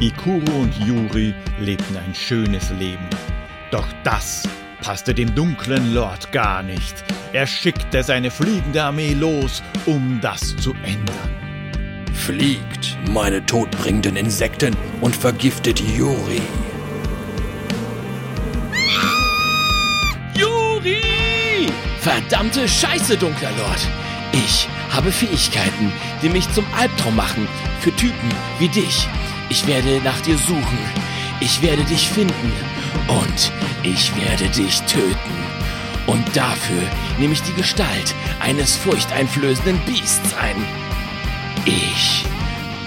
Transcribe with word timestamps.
Ikuru 0.00 0.62
und 0.62 0.74
Yuri 0.78 1.34
lebten 1.58 1.96
ein 1.96 2.14
schönes 2.14 2.70
Leben. 2.70 3.06
Doch 3.70 3.86
das 4.02 4.48
passte 4.80 5.12
dem 5.14 5.34
dunklen 5.34 5.92
Lord 5.92 6.32
gar 6.32 6.62
nicht. 6.62 7.04
Er 7.32 7.46
schickte 7.46 8.02
seine 8.02 8.30
fliegende 8.30 8.82
Armee 8.82 9.12
los, 9.12 9.62
um 9.86 10.18
das 10.22 10.56
zu 10.56 10.72
ändern. 10.82 11.30
Fliegt, 12.14 12.96
meine 13.10 13.44
todbringenden 13.44 14.16
Insekten, 14.16 14.74
und 15.00 15.14
vergiftet 15.14 15.80
Yuri. 15.80 16.42
Juri! 20.34 21.68
Verdammte 22.00 22.66
Scheiße, 22.66 23.16
dunkler 23.16 23.50
Lord! 23.58 23.86
Ich 24.32 24.68
habe 24.90 25.12
Fähigkeiten, 25.12 25.92
die 26.22 26.28
mich 26.28 26.50
zum 26.52 26.64
Albtraum 26.78 27.16
machen. 27.16 27.48
Für 27.80 27.94
Typen 27.96 28.28
wie 28.58 28.68
dich. 28.68 29.08
Ich 29.48 29.66
werde 29.66 30.00
nach 30.04 30.20
dir 30.20 30.36
suchen. 30.36 30.78
Ich 31.40 31.62
werde 31.62 31.84
dich 31.84 32.08
finden. 32.08 32.52
Und 33.08 33.52
ich 33.82 34.14
werde 34.16 34.48
dich 34.50 34.80
töten. 34.82 35.40
Und 36.06 36.36
dafür 36.36 36.82
nehme 37.18 37.32
ich 37.32 37.42
die 37.42 37.54
Gestalt 37.54 38.14
eines 38.40 38.76
furchteinflößenden 38.76 39.78
Biests 39.80 40.34
ein. 40.34 40.56
Ich 41.64 42.24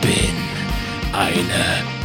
bin 0.02 0.36
eine 1.14 2.03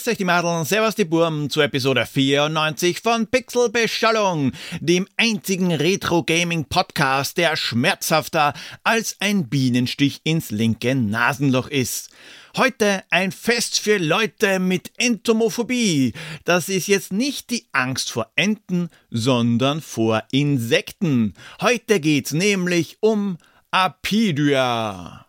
Grüß 0.00 0.12
euch 0.12 0.16
die 0.16 0.24
Madeln, 0.24 0.64
servus 0.64 0.94
die 0.94 1.04
Burm 1.04 1.50
zu 1.50 1.60
Episode 1.60 2.06
94 2.06 3.00
von 3.00 3.26
Pixelbeschallung, 3.26 4.52
dem 4.80 5.06
einzigen 5.18 5.72
Retro-Gaming-Podcast, 5.72 7.36
der 7.36 7.54
schmerzhafter 7.54 8.54
als 8.82 9.16
ein 9.20 9.50
Bienenstich 9.50 10.22
ins 10.24 10.50
linke 10.50 10.94
Nasenloch 10.94 11.68
ist. 11.68 12.08
Heute 12.56 13.02
ein 13.10 13.30
Fest 13.30 13.78
für 13.78 13.98
Leute 13.98 14.58
mit 14.58 14.90
Entomophobie. 14.96 16.14
Das 16.44 16.70
ist 16.70 16.88
jetzt 16.88 17.12
nicht 17.12 17.50
die 17.50 17.66
Angst 17.72 18.10
vor 18.10 18.32
Enten, 18.36 18.88
sondern 19.10 19.82
vor 19.82 20.22
Insekten. 20.32 21.34
Heute 21.60 22.00
geht's 22.00 22.32
nämlich 22.32 22.96
um 23.00 23.36
Apidia. 23.70 25.26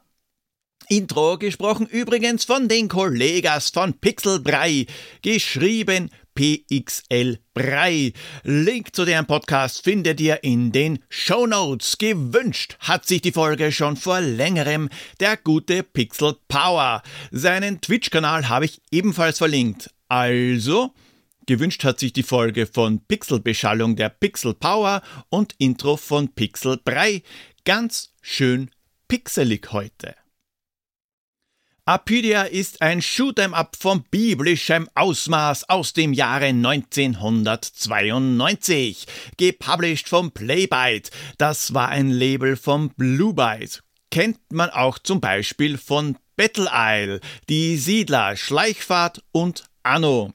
Intro 0.91 1.37
gesprochen 1.37 1.87
übrigens 1.87 2.43
von 2.43 2.67
den 2.67 2.89
Kollegas 2.89 3.69
von 3.69 3.93
Pixelbrei, 3.93 4.87
geschrieben 5.21 6.09
PXL 6.35 7.39
Brei. 7.53 8.11
Link 8.43 8.93
zu 8.93 9.05
deren 9.05 9.25
Podcast 9.25 9.85
findet 9.85 10.19
ihr 10.19 10.43
in 10.43 10.73
den 10.73 10.99
Show 11.07 11.47
Notes. 11.47 11.97
Gewünscht 11.97 12.75
hat 12.81 13.07
sich 13.07 13.21
die 13.21 13.31
Folge 13.31 13.71
schon 13.71 13.95
vor 13.95 14.19
längerem 14.19 14.89
der 15.21 15.37
gute 15.37 15.83
Pixel 15.83 16.35
Power. 16.49 17.03
Seinen 17.31 17.79
Twitch-Kanal 17.79 18.49
habe 18.49 18.65
ich 18.65 18.81
ebenfalls 18.91 19.37
verlinkt. 19.37 19.91
Also, 20.09 20.93
gewünscht 21.45 21.85
hat 21.85 22.01
sich 22.01 22.11
die 22.11 22.23
Folge 22.23 22.67
von 22.67 22.99
Pixelbeschallung 23.07 23.95
der 23.95 24.09
Pixel 24.09 24.55
Power 24.55 25.01
und 25.29 25.55
Intro 25.57 25.95
von 25.95 26.27
Pixel 26.33 26.81
Brei. 26.83 27.23
Ganz 27.63 28.11
schön 28.21 28.71
pixelig 29.07 29.71
heute. 29.71 30.15
Apydia 31.91 32.43
ist 32.43 32.81
ein 32.81 33.01
Shoot'em-up 33.01 33.75
von 33.77 34.03
biblischem 34.03 34.87
Ausmaß 34.95 35.67
aus 35.67 35.91
dem 35.91 36.13
Jahre 36.13 36.45
1992, 36.45 39.05
gepublished 39.35 40.07
vom 40.07 40.31
Playbyte. 40.31 41.11
Das 41.37 41.73
war 41.73 41.89
ein 41.89 42.09
Label 42.09 42.55
von 42.55 42.91
Bluebyte. 42.91 43.83
Kennt 44.09 44.39
man 44.53 44.69
auch 44.69 44.99
zum 44.99 45.19
Beispiel 45.19 45.77
von 45.77 46.17
Battle 46.37 46.69
Isle, 46.73 47.19
Die 47.49 47.75
Siedler, 47.75 48.37
Schleichfahrt 48.37 49.21
und 49.33 49.65
Anno 49.83 50.31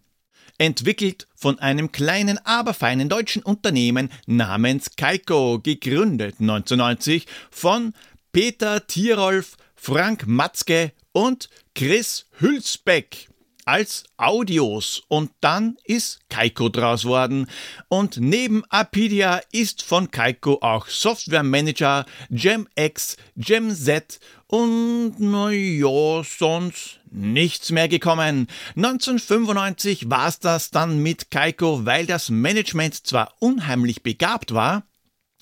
entwickelt 0.58 1.26
von 1.34 1.58
einem 1.58 1.90
kleinen, 1.90 2.36
aber 2.44 2.74
feinen 2.74 3.08
deutschen 3.08 3.42
Unternehmen 3.42 4.10
namens 4.26 4.90
Kaiko, 4.96 5.60
gegründet 5.62 6.34
1990 6.38 7.24
von 7.50 7.94
Peter 8.30 8.86
Tierolf, 8.86 9.56
Frank 9.74 10.26
Matzke 10.26 10.92
und 11.16 11.48
Chris 11.74 12.26
Hülsbeck 12.40 13.30
als 13.64 14.04
Audios 14.18 15.02
und 15.08 15.30
dann 15.40 15.78
ist 15.84 16.20
Kaiko 16.28 16.68
draus 16.68 17.06
worden 17.06 17.46
und 17.88 18.18
neben 18.18 18.66
Apidia 18.66 19.40
ist 19.50 19.82
von 19.82 20.10
Kaiko 20.10 20.58
auch 20.60 20.88
Software 20.88 21.42
Manager, 21.42 22.04
GemX, 22.28 23.16
GemZ 23.34 24.20
und 24.46 25.14
naja, 25.18 26.22
sonst 26.22 27.00
nichts 27.10 27.70
mehr 27.70 27.88
gekommen. 27.88 28.46
1995 28.76 30.10
war's 30.10 30.38
das 30.38 30.70
dann 30.70 30.98
mit 30.98 31.30
Kaiko, 31.30 31.86
weil 31.86 32.04
das 32.04 32.28
Management 32.28 33.06
zwar 33.06 33.32
unheimlich 33.38 34.02
begabt 34.02 34.52
war, 34.52 34.84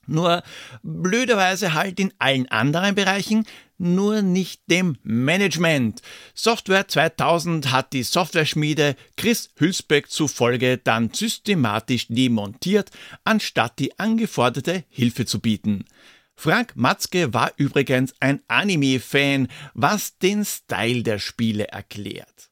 nur 0.06 0.45
blöderweise 0.85 1.75
halt 1.75 1.99
in 1.99 2.12
allen 2.19 2.49
anderen 2.49 2.95
Bereichen, 2.95 3.45
nur 3.79 4.23
nicht 4.23 4.62
dem 4.71 4.97
Management. 5.03 6.03
Software 6.35 6.89
2000 6.89 7.73
hat 7.73 7.93
die 7.93 8.03
Software-Schmiede 8.03 8.97
Chris 9.17 9.51
Hülsbeck 9.57 10.11
zufolge 10.11 10.79
dann 10.79 11.12
systematisch 11.12 12.07
demontiert, 12.09 12.91
anstatt 13.25 13.79
die 13.79 13.99
angeforderte 13.99 14.85
Hilfe 14.89 15.27
zu 15.27 15.41
bieten. 15.41 15.85
Frank 16.37 16.75
Matzke 16.75 17.33
war 17.33 17.53
übrigens 17.57 18.15
ein 18.21 18.41
Anime-Fan, 18.49 19.49
was 19.75 20.19
den 20.19 20.45
Style 20.45 21.03
der 21.03 21.19
Spiele 21.19 21.69
erklärt. 21.69 22.51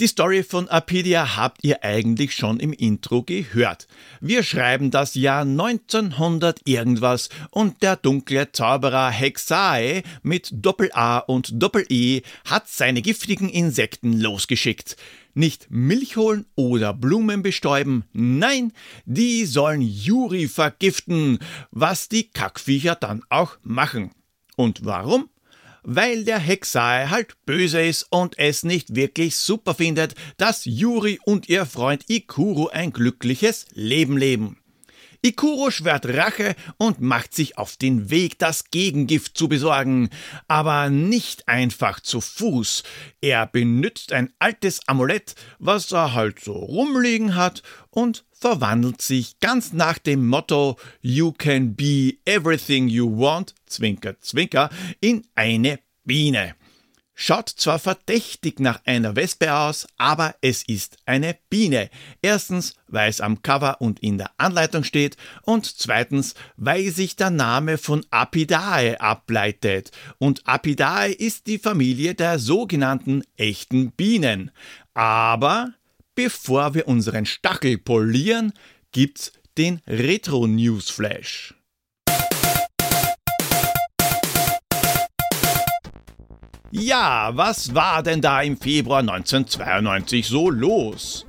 Die 0.00 0.08
Story 0.08 0.42
von 0.42 0.68
Apidia 0.68 1.36
habt 1.36 1.62
ihr 1.62 1.84
eigentlich 1.84 2.34
schon 2.34 2.58
im 2.58 2.72
Intro 2.72 3.22
gehört. 3.22 3.86
Wir 4.20 4.42
schreiben 4.42 4.90
das 4.90 5.14
Jahr 5.14 5.42
1900 5.42 6.62
irgendwas 6.64 7.28
und 7.52 7.80
der 7.80 7.94
dunkle 7.94 8.50
Zauberer 8.50 9.08
Hexae 9.10 10.02
mit 10.24 10.50
Doppel-A 10.50 11.18
und 11.18 11.62
Doppel-E 11.62 12.22
hat 12.44 12.66
seine 12.68 13.02
giftigen 13.02 13.48
Insekten 13.48 14.20
losgeschickt. 14.20 14.96
Nicht 15.32 15.68
Milch 15.70 16.16
holen 16.16 16.46
oder 16.56 16.92
Blumen 16.92 17.44
bestäuben, 17.44 18.02
nein, 18.12 18.72
die 19.04 19.46
sollen 19.46 19.80
Juri 19.80 20.48
vergiften, 20.48 21.38
was 21.70 22.08
die 22.08 22.30
Kackviecher 22.30 22.96
dann 22.96 23.22
auch 23.28 23.58
machen. 23.62 24.10
Und 24.56 24.84
warum? 24.84 25.28
Weil 25.84 26.24
der 26.24 26.38
Hexae 26.38 27.10
halt 27.10 27.34
böse 27.46 27.80
ist 27.82 28.06
und 28.10 28.38
es 28.38 28.64
nicht 28.64 28.96
wirklich 28.96 29.36
super 29.36 29.74
findet, 29.74 30.14
dass 30.36 30.64
Yuri 30.64 31.20
und 31.24 31.48
ihr 31.48 31.66
Freund 31.66 32.04
Ikuru 32.08 32.68
ein 32.68 32.92
glückliches 32.92 33.66
Leben 33.74 34.16
leben. 34.16 34.56
Ikuro 35.24 35.70
schwört 35.70 36.04
Rache 36.04 36.54
und 36.76 37.00
macht 37.00 37.32
sich 37.32 37.56
auf 37.56 37.78
den 37.78 38.10
Weg, 38.10 38.38
das 38.38 38.70
Gegengift 38.70 39.38
zu 39.38 39.48
besorgen, 39.48 40.10
aber 40.48 40.90
nicht 40.90 41.48
einfach 41.48 42.00
zu 42.00 42.20
Fuß. 42.20 42.82
Er 43.22 43.46
benützt 43.46 44.12
ein 44.12 44.34
altes 44.38 44.86
Amulett, 44.86 45.34
was 45.58 45.90
er 45.92 46.12
halt 46.12 46.40
so 46.40 46.52
rumliegen 46.52 47.36
hat, 47.36 47.62
und 47.88 48.26
verwandelt 48.32 49.00
sich 49.00 49.40
ganz 49.40 49.72
nach 49.72 49.96
dem 49.96 50.26
Motto 50.26 50.76
You 51.00 51.32
can 51.32 51.74
be 51.74 52.18
everything 52.26 52.88
you 52.88 53.10
want, 53.18 53.54
Zwinker, 53.64 54.20
Zwinker, 54.20 54.68
in 55.00 55.26
eine 55.34 55.78
Biene. 56.04 56.54
Schaut 57.16 57.48
zwar 57.48 57.78
verdächtig 57.78 58.58
nach 58.58 58.80
einer 58.86 59.14
Wespe 59.14 59.54
aus, 59.54 59.86
aber 59.96 60.34
es 60.40 60.64
ist 60.64 60.96
eine 61.06 61.36
Biene. 61.48 61.88
Erstens, 62.22 62.74
weil 62.88 63.08
es 63.08 63.20
am 63.20 63.40
Cover 63.40 63.80
und 63.80 64.00
in 64.00 64.18
der 64.18 64.32
Anleitung 64.36 64.82
steht 64.82 65.16
und 65.42 65.64
zweitens, 65.64 66.34
weil 66.56 66.90
sich 66.90 67.14
der 67.14 67.30
Name 67.30 67.78
von 67.78 68.04
Apidae 68.10 69.00
ableitet. 69.00 69.92
Und 70.18 70.42
Apidae 70.44 71.12
ist 71.12 71.46
die 71.46 71.58
Familie 71.58 72.16
der 72.16 72.40
sogenannten 72.40 73.22
echten 73.36 73.92
Bienen. 73.92 74.50
Aber 74.92 75.72
bevor 76.16 76.74
wir 76.74 76.88
unseren 76.88 77.26
Stachel 77.26 77.78
polieren, 77.78 78.52
gibt's 78.90 79.32
den 79.56 79.80
Retro 79.86 80.48
News 80.48 80.90
Ja, 86.76 87.30
was 87.36 87.72
war 87.72 88.02
denn 88.02 88.20
da 88.20 88.42
im 88.42 88.56
Februar 88.56 88.98
1992 88.98 90.26
so 90.26 90.50
los? 90.50 91.24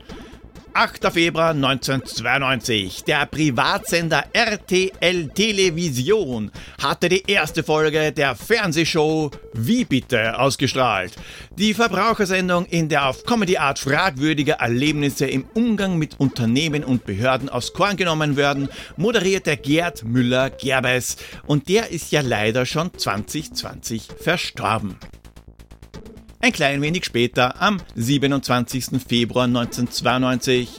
8. 0.74 1.14
Februar 1.14 1.52
1992. 1.52 3.04
Der 3.04 3.28
Privatsender 3.28 4.24
RTL 4.34 5.30
Television 5.30 6.50
hatte 6.82 7.10
die 7.10 7.22
erste 7.28 7.62
Folge 7.62 8.12
der 8.12 8.36
Fernsehshow 8.36 9.30
Wie 9.54 9.86
bitte 9.86 10.40
ausgestrahlt. 10.40 11.14
Die 11.60 11.76
Verbrauchersendung, 11.76 12.66
in 12.66 12.90
der 12.90 13.08
auf 13.08 13.24
Comedy 13.24 13.58
Art 13.58 13.78
fragwürdige 13.78 14.54
Erlebnisse 14.54 15.28
im 15.28 15.46
Umgang 15.54 16.00
mit 16.00 16.20
Unternehmen 16.20 16.84
und 16.84 17.06
Behörden 17.06 17.50
aufs 17.50 17.72
Korn 17.72 17.98
genommen 17.98 18.36
werden, 18.36 18.68
moderierte 18.98 19.58
Gerd 19.58 20.04
Müller-Gerbes. 20.06 21.18
Und 21.46 21.70
der 21.70 21.92
ist 21.92 22.12
ja 22.12 22.22
leider 22.22 22.66
schon 22.66 22.92
2020 22.98 24.08
verstorben. 24.20 24.98
Ein 26.46 26.52
klein 26.52 26.80
wenig 26.84 27.06
später, 27.06 27.60
am 27.60 27.82
27. 27.96 29.02
Februar 29.08 29.46
1992, 29.46 30.70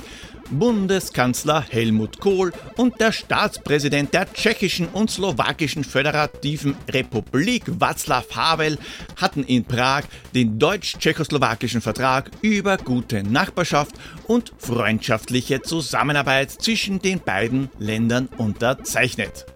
Bundeskanzler 0.49 1.61
Helmut 1.61 2.21
Kohl 2.21 2.53
und 2.77 3.01
der 3.01 3.11
Staatspräsident 3.11 4.15
der 4.15 4.33
tschechischen 4.33 4.87
und 4.87 5.11
slowakischen 5.11 5.83
Föderativen 5.83 6.77
Republik 6.89 7.65
Václav 7.65 8.33
Havel 8.37 8.79
hatten 9.17 9.43
in 9.43 9.65
Prag 9.65 10.05
den 10.37 10.57
deutsch-tschechoslowakischen 10.61 11.81
Vertrag 11.81 12.31
über 12.43 12.77
gute 12.77 13.25
Nachbarschaft 13.25 13.97
und 14.29 14.53
freundschaftliche 14.59 15.63
Zusammenarbeit 15.63 16.53
zwischen 16.53 17.01
den 17.01 17.19
beiden 17.19 17.71
Ländern 17.81 18.29
unterzeichnet. 18.39 19.47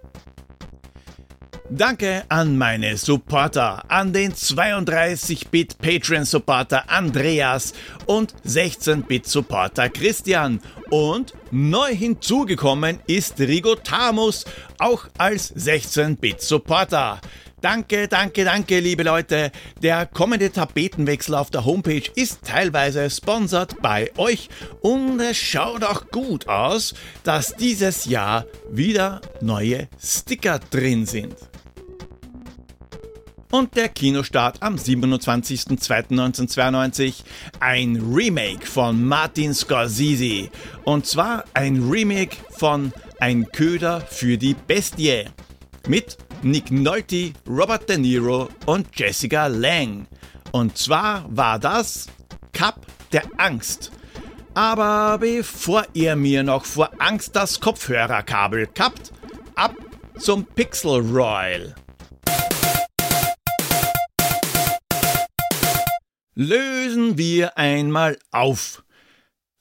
Danke 1.72 2.24
an 2.28 2.58
meine 2.58 2.96
Supporter, 2.96 3.84
an 3.86 4.12
den 4.12 4.32
32-Bit 4.32 5.78
Patreon 5.78 6.24
Supporter 6.24 6.90
Andreas 6.90 7.74
und 8.06 8.34
16-Bit 8.44 9.28
Supporter 9.28 9.88
Christian. 9.88 10.60
Und 10.90 11.32
neu 11.52 11.94
hinzugekommen 11.94 12.98
ist 13.06 13.38
Rigo 13.38 13.76
Tamus, 13.76 14.46
auch 14.80 15.06
als 15.16 15.54
16-Bit 15.54 16.40
Supporter. 16.40 17.20
Danke, 17.60 18.08
danke, 18.08 18.44
danke, 18.44 18.80
liebe 18.80 19.04
Leute. 19.04 19.52
Der 19.80 20.06
kommende 20.06 20.50
Tapetenwechsel 20.50 21.36
auf 21.36 21.50
der 21.50 21.64
Homepage 21.64 22.10
ist 22.16 22.40
teilweise 22.42 23.08
sponsert 23.10 23.80
bei 23.80 24.10
euch 24.16 24.48
und 24.80 25.20
es 25.20 25.36
schaut 25.36 25.84
auch 25.84 26.08
gut 26.08 26.48
aus, 26.48 26.94
dass 27.22 27.54
dieses 27.54 28.06
Jahr 28.06 28.44
wieder 28.72 29.20
neue 29.40 29.88
Sticker 30.02 30.58
drin 30.58 31.06
sind 31.06 31.36
und 33.50 33.74
der 33.76 33.88
Kinostart 33.88 34.62
am 34.62 34.76
27.02.1992 34.76 37.24
ein 37.58 37.96
Remake 37.96 38.64
von 38.66 39.04
Martin 39.04 39.52
Scorsese. 39.54 40.50
Und 40.84 41.06
zwar 41.06 41.44
ein 41.54 41.90
Remake 41.90 42.36
von 42.50 42.92
Ein 43.18 43.50
Köder 43.50 44.00
für 44.00 44.38
die 44.38 44.54
Bestie 44.54 45.24
mit 45.88 46.16
Nick 46.42 46.70
Nolte, 46.70 47.32
Robert 47.46 47.88
De 47.88 47.98
Niro 47.98 48.48
und 48.66 48.86
Jessica 48.94 49.46
Lang. 49.46 50.06
Und 50.52 50.78
zwar 50.78 51.24
war 51.28 51.58
das 51.58 52.06
Cup 52.52 52.86
der 53.12 53.24
Angst. 53.36 53.90
Aber 54.54 55.18
bevor 55.18 55.84
ihr 55.92 56.16
mir 56.16 56.42
noch 56.42 56.64
vor 56.64 56.90
Angst 56.98 57.36
das 57.36 57.60
Kopfhörerkabel 57.60 58.66
kappt, 58.66 59.12
ab 59.54 59.74
zum 60.18 60.44
Pixel 60.44 61.00
Royal. 61.00 61.74
Lösen 66.42 67.18
wir 67.18 67.58
einmal 67.58 68.18
auf. 68.30 68.82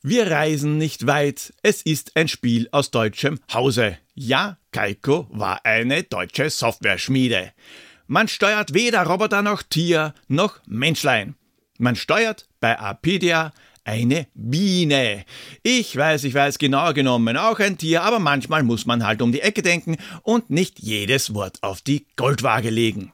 Wir 0.01 0.31
reisen 0.31 0.77
nicht 0.77 1.07
weit, 1.07 1.53
es 1.61 1.81
ist 1.81 2.15
ein 2.15 2.29
Spiel 2.29 2.69
aus 2.71 2.89
deutschem 2.89 3.37
Hause. 3.53 3.97
Ja, 4.13 4.57
Kaiko 4.71 5.27
war 5.29 5.65
eine 5.65 6.03
deutsche 6.03 6.49
Software-Schmiede. 6.49 7.51
Man 8.07 8.29
steuert 8.29 8.73
weder 8.73 9.03
Roboter 9.03 9.41
noch 9.41 9.61
Tier 9.61 10.13
noch 10.29 10.61
Menschlein. 10.67 11.35
Man 11.79 11.97
steuert 11.97 12.47
bei 12.61 12.79
Apedia 12.79 13.51
eine 13.83 14.27
Biene. 14.33 15.25
Ich 15.63 15.97
weiß, 15.97 16.23
ich 16.23 16.33
weiß, 16.33 16.59
genau 16.59 16.93
genommen 16.93 17.35
auch 17.35 17.59
ein 17.59 17.77
Tier, 17.77 18.03
aber 18.03 18.19
manchmal 18.19 18.63
muss 18.63 18.85
man 18.85 19.05
halt 19.05 19.21
um 19.21 19.33
die 19.33 19.41
Ecke 19.41 19.63
denken 19.63 19.97
und 20.23 20.49
nicht 20.49 20.79
jedes 20.79 21.33
Wort 21.33 21.57
auf 21.61 21.81
die 21.81 22.07
Goldwaage 22.15 22.69
legen. 22.69 23.11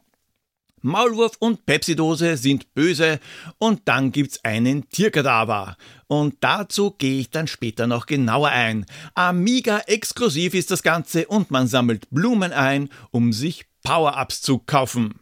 Maulwurf 0.85 1.33
und 1.39 1.65
Pepsi-Dose 1.65 2.37
sind 2.37 2.73
böse 2.75 3.19
und 3.57 3.81
dann 3.85 4.11
gibt's 4.11 4.39
einen 4.43 4.87
Tierkadaver. 4.89 5.77
Und 6.07 6.35
dazu 6.41 6.91
gehe 6.91 7.19
ich 7.19 7.31
dann 7.31 7.47
später 7.47 7.87
noch 7.87 8.05
genauer 8.05 8.49
ein. 8.49 8.85
Amiga 9.15 9.79
exklusiv 9.87 10.53
ist 10.53 10.69
das 10.69 10.83
Ganze 10.83 11.27
und 11.27 11.49
man 11.49 11.67
sammelt 11.67 12.07
Blumen 12.11 12.53
ein, 12.53 12.89
um 13.09 13.33
sich 13.33 13.65
Power-Ups 13.83 14.41
zu 14.41 14.59
kaufen 14.59 15.19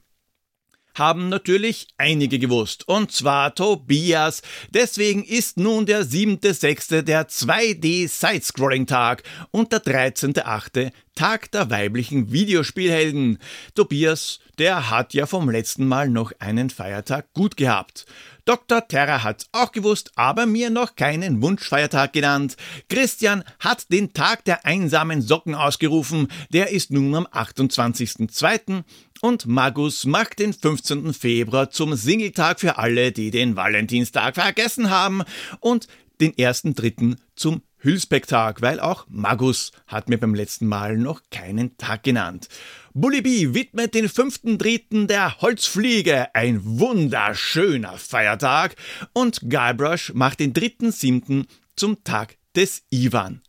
haben 0.95 1.29
natürlich 1.29 1.87
einige 1.97 2.39
gewusst, 2.39 2.87
und 2.87 3.11
zwar 3.11 3.55
Tobias. 3.55 4.41
Deswegen 4.69 5.23
ist 5.23 5.57
nun 5.57 5.85
der 5.85 6.03
7.6. 6.05 7.01
der 7.01 7.27
2D-Sidescrolling-Tag 7.27 9.23
und 9.51 9.71
der 9.71 9.83
13.8. 9.83 10.91
Tag 11.15 11.51
der 11.51 11.69
weiblichen 11.69 12.31
Videospielhelden. 12.31 13.37
Tobias, 13.75 14.39
der 14.57 14.89
hat 14.89 15.13
ja 15.13 15.25
vom 15.27 15.49
letzten 15.49 15.87
Mal 15.87 16.09
noch 16.09 16.31
einen 16.39 16.69
Feiertag 16.69 17.33
gut 17.33 17.55
gehabt. 17.55 18.05
Dr. 18.45 18.87
Terra 18.87 19.23
hat's 19.23 19.47
auch 19.53 19.71
gewusst, 19.71 20.11
aber 20.15 20.45
mir 20.45 20.69
noch 20.69 20.95
keinen 20.95 21.41
Wunschfeiertag 21.41 22.11
genannt. 22.11 22.57
Christian 22.89 23.43
hat 23.59 23.89
den 23.91 24.11
Tag 24.13 24.43
der 24.43 24.65
einsamen 24.65 25.21
Socken 25.21 25.55
ausgerufen, 25.55 26.27
der 26.49 26.71
ist 26.71 26.91
nun 26.91 27.15
am 27.15 27.25
28.02. 27.27 28.83
Und 29.23 29.45
Magus 29.45 30.05
macht 30.05 30.39
den 30.39 30.51
15. 30.51 31.13
Februar 31.13 31.69
zum 31.69 31.95
Singletag 31.95 32.59
für 32.59 32.77
alle, 32.77 33.13
die 33.13 33.31
den 33.31 33.55
Valentinstag 33.55 34.35
vergessen 34.35 34.89
haben 34.89 35.23
und 35.61 35.87
den 36.19 36.33
1.3. 36.33 37.15
zum 37.33 37.61
Hülsbeck-Tag, 37.77 38.61
weil 38.61 38.81
auch 38.81 39.05
Magus 39.07 39.71
hat 39.87 40.09
mir 40.09 40.17
beim 40.17 40.35
letzten 40.35 40.67
Mal 40.67 40.97
noch 40.97 41.21
keinen 41.31 41.77
Tag 41.77 42.03
genannt. 42.03 42.49
Bully 42.93 43.21
B 43.21 43.53
widmet 43.53 43.93
den 43.95 44.09
5.3. 44.09 45.07
der 45.07 45.39
Holzfliege, 45.39 46.35
ein 46.35 46.59
wunderschöner 46.61 47.97
Feiertag, 47.97 48.75
und 49.13 49.49
Guybrush 49.49 50.11
macht 50.13 50.41
den 50.41 50.51
3.7. 50.51 51.45
zum 51.77 52.03
Tag 52.03 52.35
des 52.57 52.83
Ivan. 52.89 53.41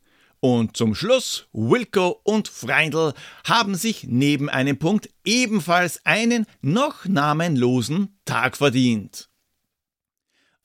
Und 0.44 0.76
zum 0.76 0.94
Schluss, 0.94 1.46
Wilco 1.54 2.20
und 2.22 2.48
Freindl 2.48 3.14
haben 3.46 3.76
sich 3.76 4.04
neben 4.06 4.50
einem 4.50 4.78
Punkt 4.78 5.08
ebenfalls 5.24 6.04
einen 6.04 6.44
noch 6.60 7.06
namenlosen 7.06 8.18
Tag 8.26 8.58
verdient. 8.58 9.30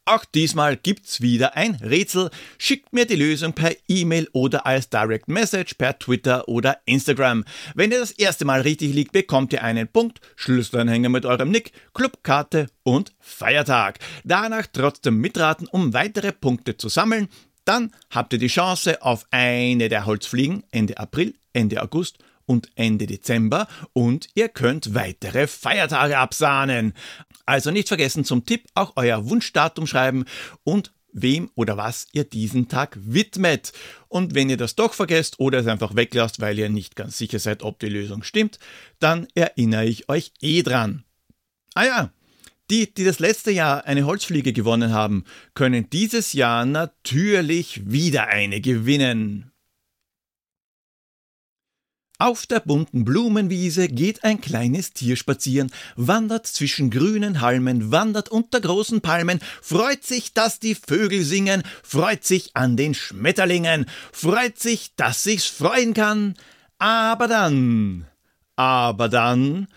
Auch 0.03 0.25
diesmal 0.25 0.75
gibt's 0.75 1.21
wieder 1.21 1.55
ein 1.55 1.75
Rätsel. 1.75 2.29
Schickt 2.57 2.91
mir 2.91 3.05
die 3.05 3.15
Lösung 3.15 3.53
per 3.53 3.73
E-Mail 3.87 4.27
oder 4.33 4.65
als 4.65 4.89
Direct 4.89 5.29
Message 5.29 5.75
per 5.75 5.97
Twitter 5.97 6.49
oder 6.49 6.79
Instagram. 6.83 7.45
Wenn 7.73 7.91
ihr 7.93 7.99
das 7.99 8.11
erste 8.11 8.43
Mal 8.43 8.59
richtig 8.59 8.93
liegt, 8.93 9.13
bekommt 9.13 9.53
ihr 9.53 9.63
einen 9.63 9.87
Punkt, 9.87 10.19
Schlüsselanhänger 10.35 11.07
mit 11.07 11.25
eurem 11.25 11.51
Nick, 11.51 11.71
Clubkarte 11.93 12.67
und 12.83 13.13
Feiertag. 13.19 13.99
Danach 14.25 14.67
trotzdem 14.73 15.21
mitraten, 15.21 15.67
um 15.67 15.93
weitere 15.93 16.33
Punkte 16.33 16.75
zu 16.75 16.89
sammeln. 16.89 17.29
Dann 17.69 17.91
habt 18.09 18.33
ihr 18.33 18.39
die 18.39 18.47
Chance 18.47 19.03
auf 19.03 19.27
eine 19.29 19.89
der 19.89 20.07
Holzfliegen 20.07 20.63
Ende 20.71 20.97
April, 20.97 21.35
Ende 21.53 21.83
August 21.83 22.17
und 22.47 22.71
Ende 22.73 23.05
Dezember 23.05 23.67
und 23.93 24.27
ihr 24.33 24.49
könnt 24.49 24.95
weitere 24.95 25.45
Feiertage 25.45 26.17
absahnen. 26.17 26.95
Also 27.45 27.69
nicht 27.69 27.87
vergessen 27.87 28.25
zum 28.25 28.43
Tipp 28.43 28.65
auch 28.73 28.93
euer 28.95 29.29
Wunschdatum 29.29 29.85
schreiben 29.85 30.25
und 30.63 30.93
wem 31.13 31.51
oder 31.53 31.77
was 31.77 32.07
ihr 32.11 32.23
diesen 32.23 32.69
Tag 32.69 32.97
widmet. 32.99 33.71
Und 34.07 34.33
wenn 34.33 34.49
ihr 34.49 34.57
das 34.57 34.73
doch 34.73 34.95
vergesst 34.95 35.39
oder 35.39 35.59
es 35.59 35.67
einfach 35.67 35.95
weglasst, 35.95 36.41
weil 36.41 36.57
ihr 36.57 36.69
nicht 36.69 36.95
ganz 36.95 37.19
sicher 37.19 37.37
seid, 37.37 37.61
ob 37.61 37.77
die 37.77 37.89
Lösung 37.89 38.23
stimmt, 38.23 38.57
dann 38.97 39.27
erinnere 39.35 39.85
ich 39.85 40.09
euch 40.09 40.33
eh 40.41 40.63
dran. 40.63 41.03
Ah 41.75 41.85
ja, 41.85 42.11
die, 42.69 42.93
die 42.93 43.03
das 43.03 43.19
letzte 43.19 43.51
Jahr 43.51 43.85
eine 43.85 44.05
Holzfliege 44.05 44.53
gewonnen 44.53 44.93
haben, 44.93 45.23
können 45.53 45.89
dieses 45.89 46.33
Jahr 46.33 46.65
natürlich 46.65 47.89
wieder 47.89 48.27
eine 48.27 48.61
gewinnen. 48.61 49.51
Auf 52.21 52.45
der 52.45 52.59
bunten 52.59 53.05
Blumenwiese 53.05 53.87
geht 53.87 54.25
ein 54.25 54.41
kleines 54.41 54.91
Tier 54.91 55.15
spazieren, 55.15 55.71
wandert 55.95 56.47
zwischen 56.47 56.89
grünen 56.89 57.39
Halmen, 57.39 57.93
wandert 57.93 58.27
unter 58.27 58.59
großen 58.59 58.99
Palmen, 58.99 59.39
freut 59.61 60.03
sich, 60.03 60.33
dass 60.33 60.59
die 60.59 60.75
Vögel 60.75 61.23
singen, 61.23 61.63
freut 61.81 62.25
sich 62.25 62.57
an 62.57 62.75
den 62.75 62.93
Schmetterlingen, 62.93 63.85
freut 64.11 64.59
sich, 64.59 64.93
dass 64.97 65.23
sich's 65.23 65.45
freuen 65.45 65.93
kann. 65.93 66.33
Aber 66.77 67.29
dann, 67.29 68.05
aber 68.57 69.07
dann 69.07 69.69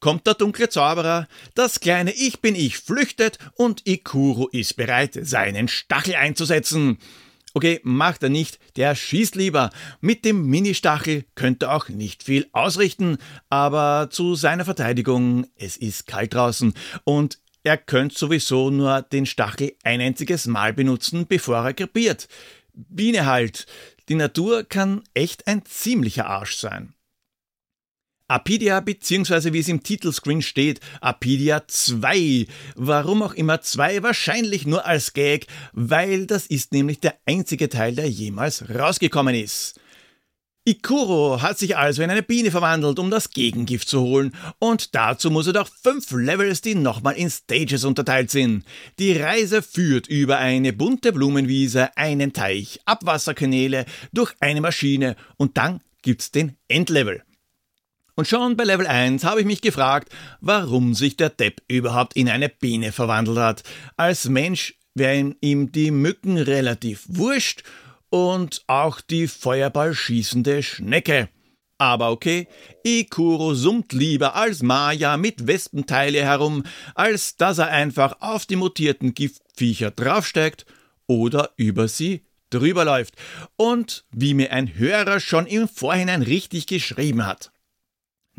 kommt 0.00 0.26
der 0.26 0.34
dunkle 0.34 0.68
Zauberer, 0.68 1.28
das 1.54 1.80
kleine 1.80 2.12
Ich 2.12 2.40
bin 2.40 2.54
ich 2.54 2.78
flüchtet 2.78 3.38
und 3.54 3.86
Ikuro 3.86 4.48
ist 4.48 4.76
bereit, 4.76 5.18
seinen 5.22 5.68
Stachel 5.68 6.16
einzusetzen. 6.16 6.98
Okay, 7.52 7.80
macht 7.82 8.22
er 8.22 8.28
nicht, 8.28 8.58
der 8.76 8.94
schießt 8.94 9.34
lieber. 9.34 9.70
Mit 10.00 10.24
dem 10.24 10.46
Ministachel 10.46 11.24
könnte 11.34 11.66
er 11.66 11.74
auch 11.74 11.88
nicht 11.88 12.22
viel 12.22 12.48
ausrichten, 12.52 13.18
aber 13.48 14.08
zu 14.10 14.36
seiner 14.36 14.64
Verteidigung, 14.64 15.46
es 15.56 15.76
ist 15.76 16.06
kalt 16.06 16.34
draußen 16.34 16.74
und 17.04 17.38
er 17.62 17.76
könnte 17.76 18.16
sowieso 18.16 18.70
nur 18.70 19.02
den 19.02 19.26
Stachel 19.26 19.74
ein 19.82 20.00
einziges 20.00 20.46
Mal 20.46 20.72
benutzen, 20.72 21.26
bevor 21.26 21.56
er 21.56 21.74
krepiert. 21.74 22.28
Biene 22.72 23.26
halt. 23.26 23.66
Die 24.08 24.14
Natur 24.14 24.64
kann 24.64 25.02
echt 25.12 25.46
ein 25.46 25.64
ziemlicher 25.64 26.26
Arsch 26.26 26.56
sein. 26.56 26.94
Apidia 28.30 28.78
beziehungsweise 28.78 29.52
wie 29.52 29.58
es 29.58 29.68
im 29.68 29.82
Titelscreen 29.82 30.40
steht, 30.40 30.78
Apidia 31.00 31.66
2. 31.66 32.46
Warum 32.76 33.22
auch 33.22 33.34
immer 33.34 33.60
2, 33.60 34.04
wahrscheinlich 34.04 34.66
nur 34.66 34.86
als 34.86 35.14
Gag, 35.14 35.48
weil 35.72 36.26
das 36.26 36.46
ist 36.46 36.72
nämlich 36.72 37.00
der 37.00 37.16
einzige 37.26 37.68
Teil, 37.68 37.96
der 37.96 38.08
jemals 38.08 38.64
rausgekommen 38.70 39.34
ist. 39.34 39.80
Ikuro 40.64 41.42
hat 41.42 41.58
sich 41.58 41.76
also 41.76 42.02
in 42.02 42.10
eine 42.10 42.22
Biene 42.22 42.52
verwandelt, 42.52 43.00
um 43.00 43.10
das 43.10 43.30
Gegengift 43.30 43.88
zu 43.88 44.00
holen, 44.02 44.32
und 44.60 44.94
dazu 44.94 45.30
muss 45.30 45.48
er 45.48 45.54
durch 45.54 45.70
fünf 45.82 46.12
Levels, 46.12 46.60
die 46.60 46.76
nochmal 46.76 47.14
in 47.14 47.30
Stages 47.30 47.82
unterteilt 47.82 48.30
sind. 48.30 48.64
Die 49.00 49.12
Reise 49.12 49.62
führt 49.62 50.06
über 50.06 50.38
eine 50.38 50.72
bunte 50.72 51.12
Blumenwiese, 51.12 51.96
einen 51.96 52.32
Teich, 52.32 52.78
Abwasserkanäle, 52.84 53.86
durch 54.12 54.34
eine 54.38 54.60
Maschine 54.60 55.16
und 55.36 55.56
dann 55.56 55.80
gibt's 56.02 56.30
den 56.30 56.56
Endlevel. 56.68 57.24
Und 58.14 58.28
schon 58.28 58.56
bei 58.56 58.64
Level 58.64 58.86
1 58.86 59.24
habe 59.24 59.40
ich 59.40 59.46
mich 59.46 59.60
gefragt, 59.60 60.12
warum 60.40 60.94
sich 60.94 61.16
der 61.16 61.30
Depp 61.30 61.62
überhaupt 61.68 62.16
in 62.16 62.28
eine 62.28 62.48
Biene 62.48 62.92
verwandelt 62.92 63.38
hat. 63.38 63.62
Als 63.96 64.28
Mensch 64.28 64.74
wären 64.94 65.36
ihm 65.40 65.72
die 65.72 65.90
Mücken 65.90 66.36
relativ 66.36 67.04
wurscht 67.08 67.62
und 68.10 68.62
auch 68.66 69.00
die 69.00 69.28
Feuerballschießende 69.28 70.62
Schnecke. 70.62 71.28
Aber 71.78 72.10
okay, 72.10 72.46
Ikuro 72.84 73.54
summt 73.54 73.94
lieber 73.94 74.34
als 74.34 74.62
Maya 74.62 75.16
mit 75.16 75.46
Wespenteile 75.46 76.22
herum, 76.22 76.64
als 76.94 77.36
dass 77.36 77.56
er 77.56 77.68
einfach 77.68 78.20
auf 78.20 78.44
die 78.44 78.56
mutierten 78.56 79.14
Giftviecher 79.14 79.90
draufsteigt 79.90 80.66
oder 81.06 81.52
über 81.56 81.88
sie 81.88 82.26
drüberläuft. 82.50 83.14
Und 83.56 84.04
wie 84.10 84.34
mir 84.34 84.52
ein 84.52 84.76
Hörer 84.76 85.20
schon 85.20 85.46
im 85.46 85.68
Vorhinein 85.68 86.20
richtig 86.20 86.66
geschrieben 86.66 87.24
hat. 87.24 87.50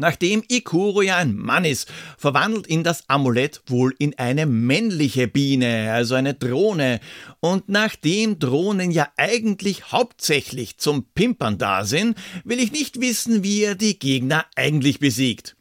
Nachdem 0.02 0.44
Ikuro 0.48 1.04
ja 1.04 1.18
ein 1.18 1.36
Mann 1.36 1.64
ist, 1.64 1.88
verwandelt 2.18 2.68
ihn 2.68 2.84
das 2.84 3.08
Amulett 3.08 3.62
wohl 3.68 3.94
in 4.00 4.18
eine 4.18 4.48
männliche 4.48 5.28
Biene, 5.28 5.92
also 5.94 6.16
eine 6.16 6.34
Drohne. 6.34 7.00
Und 7.40 7.70
nachdem 7.70 8.40
Drohnen 8.40 8.90
ja 8.90 9.10
eigentlich 9.16 9.92
hauptsächlich 9.92 10.80
zum 10.80 11.06
Pimpern 11.14 11.60
da 11.60 11.86
sind, 11.86 12.18
will 12.44 12.60
ich 12.60 12.72
nicht 12.72 13.00
wissen, 13.00 13.44
wie 13.44 13.62
er 13.62 13.76
die 13.76 14.00
Gegner 14.00 14.48
eigentlich 14.56 14.98
besiegt. 14.98 15.56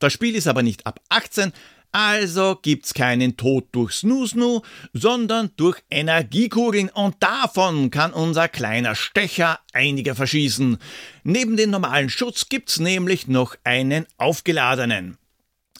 Das 0.00 0.12
Spiel 0.12 0.34
ist 0.34 0.48
aber 0.48 0.62
nicht 0.62 0.86
ab 0.86 1.00
18, 1.08 1.54
also 1.92 2.58
gibt's 2.60 2.94
keinen 2.94 3.36
Tod 3.36 3.68
durch 3.72 3.92
Snoo-Snoo, 3.92 4.62
sondern 4.92 5.50
durch 5.56 5.80
Energiekugeln 5.90 6.90
und 6.90 7.16
davon 7.20 7.90
kann 7.90 8.12
unser 8.12 8.48
kleiner 8.48 8.94
Stecher 8.94 9.60
einige 9.72 10.14
verschießen. 10.14 10.78
Neben 11.24 11.56
dem 11.56 11.70
normalen 11.70 12.10
Schutz 12.10 12.48
gibt's 12.48 12.78
nämlich 12.78 13.26
noch 13.26 13.56
einen 13.64 14.06
aufgeladenen. 14.18 15.16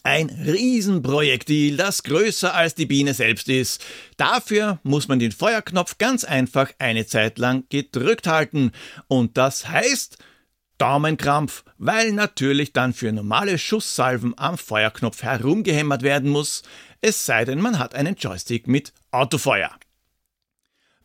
Ein 0.03 0.29
Riesenprojektil, 0.29 1.75
das 1.75 2.03
größer 2.03 2.55
als 2.55 2.73
die 2.73 2.85
Biene 2.85 3.13
selbst 3.13 3.49
ist. 3.49 3.83
Dafür 4.15 4.79
muss 4.83 5.09
man 5.09 5.19
den 5.19 5.33
Feuerknopf 5.33 5.97
ganz 5.97 6.23
einfach 6.23 6.71
eine 6.79 7.05
Zeit 7.05 7.37
lang 7.37 7.65
gedrückt 7.69 8.25
halten. 8.25 8.71
Und 9.07 9.37
das 9.37 9.67
heißt, 9.67 10.17
Daumenkrampf, 10.79 11.63
weil 11.77 12.11
natürlich 12.11 12.73
dann 12.73 12.93
für 12.93 13.11
normale 13.11 13.59
Schusssalven 13.59 14.33
am 14.37 14.57
Feuerknopf 14.57 15.21
herumgehämmert 15.21 16.01
werden 16.01 16.31
muss, 16.31 16.63
es 17.01 17.25
sei 17.25 17.45
denn, 17.45 17.61
man 17.61 17.77
hat 17.79 17.93
einen 17.93 18.15
Joystick 18.15 18.67
mit 18.67 18.93
Autofeuer. 19.11 19.71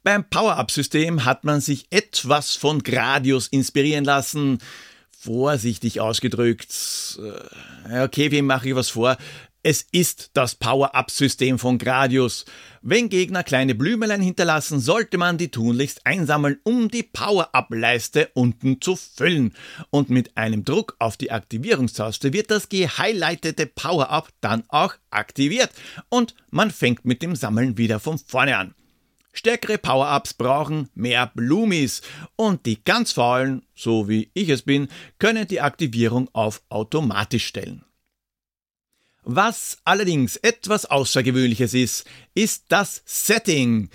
Beim 0.03 0.29
Power-Up-System 0.29 1.25
hat 1.25 1.45
man 1.45 1.61
sich 1.61 1.87
etwas 1.91 2.57
von 2.57 2.83
Gradius 2.83 3.47
inspirieren 3.49 4.05
lassen. 4.05 4.59
Vorsichtig 5.19 6.01
ausgedrückt. 6.01 7.19
Äh, 7.89 8.03
okay, 8.03 8.31
wem 8.31 8.47
mache 8.47 8.69
ich 8.69 8.75
was 8.75 8.91
vor? 8.91 9.17
Es 9.67 9.87
ist 9.93 10.33
das 10.35 10.57
Power-Up-System 10.57 11.59
von 11.59 11.79
Gradius. 11.79 12.45
Wenn 12.83 13.09
Gegner 13.09 13.43
kleine 13.43 13.75
Blümelein 13.75 14.21
hinterlassen, 14.21 14.79
sollte 14.79 15.17
man 15.17 15.39
die 15.39 15.51
tunlichst 15.51 16.05
einsammeln, 16.05 16.59
um 16.65 16.91
die 16.91 17.03
Power-Up-Leiste 17.03 18.29
unten 18.35 18.83
zu 18.83 18.95
füllen. 18.95 19.55
Und 19.89 20.11
mit 20.11 20.37
einem 20.37 20.67
Druck 20.67 20.97
auf 20.99 21.17
die 21.17 21.31
Aktivierungstaste 21.31 22.35
wird 22.35 22.51
das 22.51 22.69
gehighlightete 22.69 23.65
Power-Up 23.65 24.29
dann 24.43 24.65
auch 24.69 24.97
aktiviert. 25.09 25.71
Und 26.11 26.35
man 26.51 26.71
fängt 26.71 27.07
mit 27.07 27.23
dem 27.23 27.35
Sammeln 27.35 27.79
wieder 27.79 28.01
von 28.01 28.19
vorne 28.19 28.59
an. 28.59 28.75
Stärkere 29.33 29.79
Power-Ups 29.79 30.35
brauchen 30.35 30.91
mehr 30.95 31.33
Blumis 31.35 32.03
und 32.37 32.67
die 32.67 32.85
ganz 32.85 33.13
faulen, 33.13 33.65
so 33.75 34.11
wie 34.11 34.31
ich 34.35 34.51
es 34.51 34.61
bin, 34.61 34.89
können 35.19 35.49
die 35.49 35.63
Aktivierung 35.63 36.29
auf 36.35 36.61
automatisch 36.69 37.47
stellen. 37.47 37.83
Was 39.27 39.79
allerdings 39.85 40.37
etwas 40.37 40.85
Außergewöhnliches 40.85 41.73
ist, 41.73 42.05
ist 42.35 42.67
das 42.69 43.03
Setting. 43.07 43.89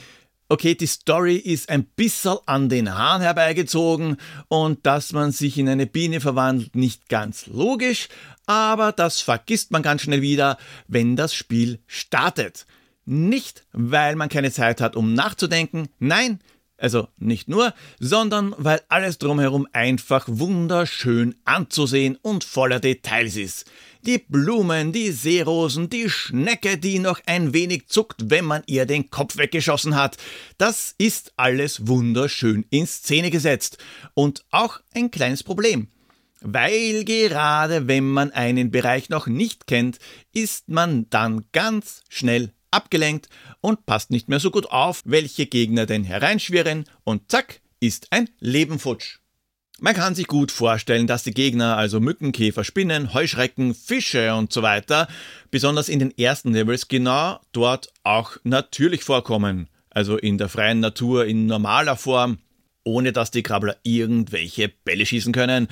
Okay, 0.47 0.73
die 0.73 0.87
Story 0.87 1.35
ist 1.35 1.69
ein 1.69 1.83
bisschen 1.83 2.37
an 2.47 2.69
den 2.69 2.95
Haaren 2.95 3.21
herbeigezogen 3.21 4.17
und 4.47 4.83
dass 4.87 5.13
man 5.13 5.31
sich 5.31 5.59
in 5.59 5.69
eine 5.69 5.85
Biene 5.85 6.19
verwandelt, 6.19 6.75
nicht 6.75 7.09
ganz 7.09 7.45
logisch, 7.45 8.07
aber 8.47 8.91
das 8.91 9.21
vergisst 9.21 9.69
man 9.69 9.83
ganz 9.83 10.01
schnell 10.01 10.23
wieder, 10.23 10.57
wenn 10.87 11.15
das 11.15 11.35
Spiel 11.35 11.77
startet. 11.85 12.65
Nicht, 13.05 13.63
weil 13.71 14.15
man 14.15 14.29
keine 14.29 14.51
Zeit 14.51 14.81
hat, 14.81 14.95
um 14.95 15.13
nachzudenken, 15.13 15.89
nein, 15.99 16.39
also 16.79 17.07
nicht 17.17 17.47
nur, 17.47 17.73
sondern 17.99 18.55
weil 18.57 18.81
alles 18.89 19.19
drumherum 19.19 19.67
einfach 19.73 20.25
wunderschön 20.27 21.35
anzusehen 21.45 22.17
und 22.23 22.43
voller 22.43 22.79
Details 22.79 23.35
ist. 23.35 23.69
Die 24.05 24.17
Blumen, 24.17 24.93
die 24.93 25.11
Seerosen, 25.11 25.89
die 25.89 26.09
Schnecke, 26.09 26.77
die 26.77 26.99
noch 26.99 27.19
ein 27.25 27.53
wenig 27.53 27.87
zuckt, 27.87 28.29
wenn 28.29 28.45
man 28.45 28.63
ihr 28.65 28.85
den 28.85 29.09
Kopf 29.09 29.35
weggeschossen 29.35 29.97
hat. 29.97 30.15
Das 30.57 30.95
ist 30.97 31.33
alles 31.35 31.85
wunderschön 31.85 32.65
in 32.69 32.87
Szene 32.87 33.29
gesetzt. 33.29 33.77
Und 34.13 34.45
auch 34.51 34.79
ein 34.93 35.11
kleines 35.11 35.43
Problem. 35.43 35.89
Weil 36.39 37.03
gerade 37.03 37.89
wenn 37.89 38.09
man 38.09 38.31
einen 38.31 38.71
Bereich 38.71 39.09
noch 39.09 39.27
nicht 39.27 39.67
kennt, 39.67 39.99
ist 40.33 40.69
man 40.69 41.09
dann 41.09 41.43
ganz 41.51 42.03
schnell 42.07 42.53
abgelenkt 42.71 43.27
und 43.59 43.85
passt 43.85 44.11
nicht 44.11 44.29
mehr 44.29 44.39
so 44.39 44.49
gut 44.49 44.71
auf, 44.71 45.01
welche 45.03 45.45
Gegner 45.45 45.85
denn 45.85 46.05
hereinschwirren 46.05 46.85
und 47.03 47.29
zack, 47.29 47.59
ist 47.81 48.07
ein 48.11 48.29
Leben 48.39 48.79
futsch. 48.79 49.19
Man 49.81 49.93
kann 49.93 50.15
sich 50.15 50.27
gut 50.27 50.51
vorstellen, 50.51 51.07
dass 51.07 51.23
die 51.23 51.33
Gegner, 51.33 51.77
also 51.77 51.99
Mücken, 51.99 52.31
Käfer, 52.31 52.63
Spinnen, 52.63 53.13
Heuschrecken, 53.13 53.73
Fische 53.73 54.35
und 54.35 54.51
so 54.51 54.61
weiter, 54.61 55.07
besonders 55.51 55.87
in 55.87 55.99
den 55.99 56.17
ersten 56.17 56.53
Levels 56.53 56.87
genau 56.87 57.39
dort 57.51 57.89
auch 58.03 58.37
natürlich 58.43 59.03
vorkommen. 59.03 59.69
Also 59.89 60.17
in 60.17 60.37
der 60.37 60.49
freien 60.49 60.81
Natur 60.81 61.25
in 61.25 61.45
normaler 61.45 61.95
Form, 61.95 62.39
ohne 62.83 63.13
dass 63.13 63.31
die 63.31 63.43
Krabbler 63.43 63.77
irgendwelche 63.83 64.69
Bälle 64.69 65.05
schießen 65.05 65.33
können. 65.33 65.67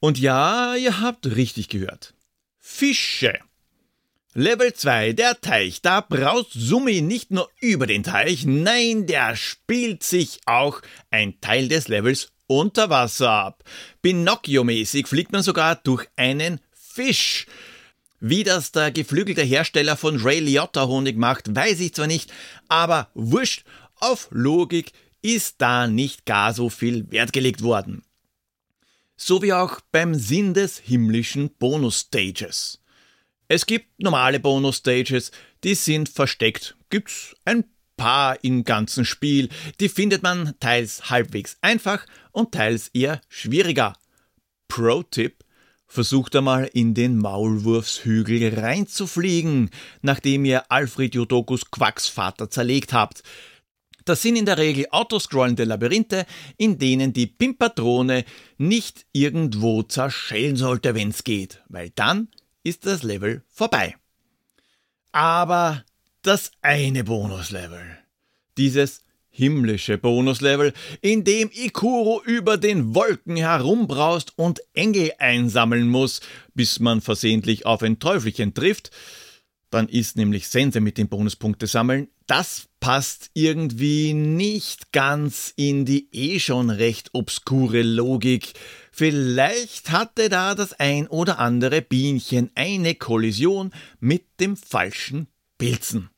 Und 0.00 0.18
ja, 0.18 0.74
ihr 0.76 1.00
habt 1.00 1.34
richtig 1.34 1.68
gehört. 1.68 2.14
Fische. 2.58 3.38
Level 4.34 4.72
2, 4.72 5.14
der 5.14 5.40
Teich. 5.40 5.82
Da 5.82 6.00
braust 6.00 6.52
Summi 6.52 7.00
nicht 7.00 7.30
nur 7.30 7.50
über 7.60 7.86
den 7.86 8.02
Teich, 8.02 8.44
nein, 8.44 9.06
der 9.06 9.34
spielt 9.34 10.02
sich 10.02 10.40
auch 10.46 10.80
ein 11.10 11.40
Teil 11.40 11.68
des 11.68 11.88
Levels 11.88 12.30
unter 12.48 12.90
Wasser 12.90 13.30
ab. 13.30 13.62
Pinocchio-mäßig 14.02 15.06
fliegt 15.06 15.30
man 15.30 15.44
sogar 15.44 15.76
durch 15.76 16.08
einen 16.16 16.60
Fisch. 16.72 17.46
Wie 18.18 18.42
das 18.42 18.72
der 18.72 18.90
geflügelte 18.90 19.42
Hersteller 19.42 19.96
von 19.96 20.20
Ray 20.20 20.40
Liotta 20.40 20.88
Honig 20.88 21.16
macht, 21.16 21.54
weiß 21.54 21.78
ich 21.78 21.94
zwar 21.94 22.08
nicht, 22.08 22.32
aber 22.66 23.08
wurscht, 23.14 23.64
auf 24.00 24.28
Logik 24.32 24.92
ist 25.22 25.56
da 25.58 25.86
nicht 25.86 26.26
gar 26.26 26.52
so 26.52 26.68
viel 26.68 27.10
Wert 27.12 27.32
gelegt 27.32 27.62
worden. 27.62 28.02
So 29.16 29.42
wie 29.42 29.52
auch 29.52 29.80
beim 29.92 30.14
Sinn 30.14 30.54
des 30.54 30.78
himmlischen 30.78 31.50
Bonus-Stages. 31.58 32.80
Es 33.48 33.66
gibt 33.66 34.00
normale 34.00 34.40
Bonus-Stages, 34.40 35.32
die 35.64 35.74
sind 35.74 36.08
versteckt. 36.08 36.76
Gibt's 36.90 37.34
ein 37.44 37.64
paar 37.98 38.42
im 38.42 38.64
ganzen 38.64 39.04
Spiel. 39.04 39.50
Die 39.80 39.90
findet 39.90 40.22
man 40.22 40.54
teils 40.60 41.10
halbwegs 41.10 41.58
einfach 41.60 42.06
und 42.32 42.52
teils 42.52 42.88
eher 42.94 43.20
schwieriger. 43.28 43.92
Pro-Tipp: 44.68 45.44
Versucht 45.86 46.34
einmal 46.34 46.70
in 46.72 46.94
den 46.94 47.18
Maulwurfshügel 47.18 48.58
reinzufliegen, 48.58 49.68
nachdem 50.00 50.46
ihr 50.46 50.72
Alfred 50.72 51.14
Jodokus 51.14 51.70
Quacks 51.70 52.08
Vater 52.08 52.48
zerlegt 52.48 52.94
habt. 52.94 53.22
Das 54.06 54.22
sind 54.22 54.36
in 54.36 54.46
der 54.46 54.56
Regel 54.56 54.86
autoscrollende 54.90 55.64
Labyrinthe, 55.64 56.24
in 56.56 56.78
denen 56.78 57.12
die 57.12 57.26
Pimpatrone 57.26 58.24
nicht 58.56 59.04
irgendwo 59.12 59.82
zerschellen 59.82 60.56
sollte, 60.56 60.94
wenn's 60.94 61.24
geht, 61.24 61.62
weil 61.68 61.90
dann 61.90 62.28
ist 62.62 62.86
das 62.86 63.02
Level 63.02 63.42
vorbei. 63.48 63.96
Aber 65.12 65.84
das 66.22 66.50
eine 66.62 67.04
Bonuslevel, 67.04 67.98
dieses 68.56 69.02
himmlische 69.30 69.98
Bonuslevel, 69.98 70.72
in 71.00 71.22
dem 71.22 71.50
Ikuro 71.52 72.20
über 72.24 72.56
den 72.56 72.94
Wolken 72.94 73.36
herumbraust 73.36 74.32
und 74.36 74.60
Engel 74.74 75.12
einsammeln 75.18 75.88
muss, 75.88 76.20
bis 76.54 76.80
man 76.80 77.00
versehentlich 77.00 77.66
auf 77.66 77.82
ein 77.82 78.00
Teufelchen 78.00 78.52
trifft, 78.52 78.90
dann 79.70 79.88
ist 79.88 80.16
nämlich 80.16 80.48
Sense 80.48 80.80
mit 80.80 80.98
dem 80.98 81.08
Bonuspunkte 81.08 81.66
sammeln. 81.66 82.08
Das 82.26 82.68
passt 82.80 83.30
irgendwie 83.34 84.12
nicht 84.12 84.92
ganz 84.92 85.52
in 85.56 85.84
die 85.84 86.08
eh 86.12 86.40
schon 86.40 86.70
recht 86.70 87.10
obskure 87.12 87.82
Logik. 87.82 88.54
Vielleicht 88.90 89.90
hatte 89.90 90.28
da 90.28 90.54
das 90.54 90.72
ein 90.72 91.06
oder 91.06 91.38
andere 91.38 91.82
Bienchen 91.82 92.50
eine 92.54 92.94
Kollision 92.94 93.72
mit 94.00 94.40
dem 94.40 94.56
falschen 94.56 95.28
Pilzen. 95.58 96.10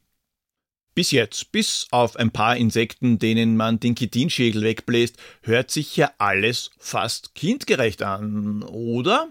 Bis 0.95 1.13
jetzt, 1.13 1.53
bis 1.53 1.87
auf 1.93 2.17
ein 2.17 2.31
paar 2.31 2.57
Insekten, 2.57 3.19
denen 3.19 3.57
man 3.57 3.81
den 3.81 3.95
Chitinschädel 3.95 4.63
wegbläst, 4.63 5.17
hört 5.43 5.71
sich 5.71 5.97
ja 5.97 6.11
alles 6.19 6.71
fast 6.79 7.35
kindgerecht 7.35 8.03
an, 8.03 8.63
oder? 8.63 9.29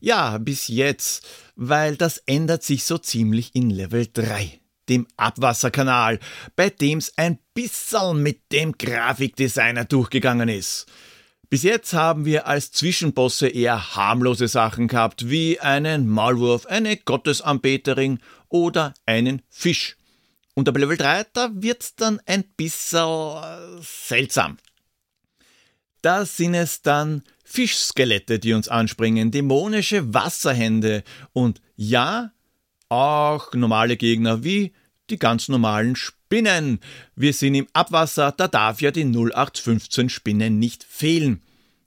Ja, 0.00 0.38
bis 0.38 0.68
jetzt, 0.68 1.26
weil 1.56 1.96
das 1.96 2.18
ändert 2.18 2.62
sich 2.62 2.84
so 2.84 2.98
ziemlich 2.98 3.54
in 3.54 3.68
Level 3.68 4.06
3, 4.12 4.60
dem 4.88 5.08
Abwasserkanal, 5.16 6.20
bei 6.54 6.70
dem's 6.70 7.12
ein 7.16 7.38
bisschen 7.52 8.22
mit 8.22 8.52
dem 8.52 8.78
Grafikdesigner 8.78 9.84
durchgegangen 9.84 10.48
ist. 10.48 10.86
Bis 11.50 11.62
jetzt 11.62 11.94
haben 11.94 12.26
wir 12.26 12.46
als 12.46 12.72
Zwischenbosse 12.72 13.48
eher 13.48 13.96
harmlose 13.96 14.48
Sachen 14.48 14.86
gehabt, 14.86 15.30
wie 15.30 15.58
einen 15.58 16.06
Maulwurf, 16.06 16.66
eine 16.66 16.98
Gottesanbeterin 16.98 18.20
oder 18.48 18.94
einen 19.06 19.42
Fisch. 19.48 19.96
Und 20.54 20.68
ab 20.68 20.76
Level 20.76 20.96
3, 20.96 21.26
da 21.32 21.50
wird's 21.52 21.94
dann 21.94 22.20
ein 22.26 22.44
bisschen 22.56 23.80
seltsam. 23.80 24.58
Da 26.02 26.24
sind 26.24 26.54
es 26.54 26.82
dann 26.82 27.22
Fischskelette, 27.44 28.38
die 28.38 28.52
uns 28.52 28.68
anspringen, 28.68 29.30
dämonische 29.30 30.12
Wasserhände 30.12 31.02
und 31.32 31.60
ja, 31.76 32.32
auch 32.88 33.52
normale 33.54 33.96
Gegner 33.96 34.44
wie 34.44 34.72
die 35.10 35.18
ganz 35.18 35.48
normalen 35.48 35.96
Spinnen. 35.96 36.80
Wir 37.16 37.32
sind 37.32 37.54
im 37.54 37.66
Abwasser, 37.72 38.32
da 38.32 38.48
darf 38.48 38.80
ja 38.80 38.90
die 38.90 39.04
0815 39.04 40.08
Spinne 40.08 40.50
nicht 40.50 40.84
fehlen. 40.84 41.42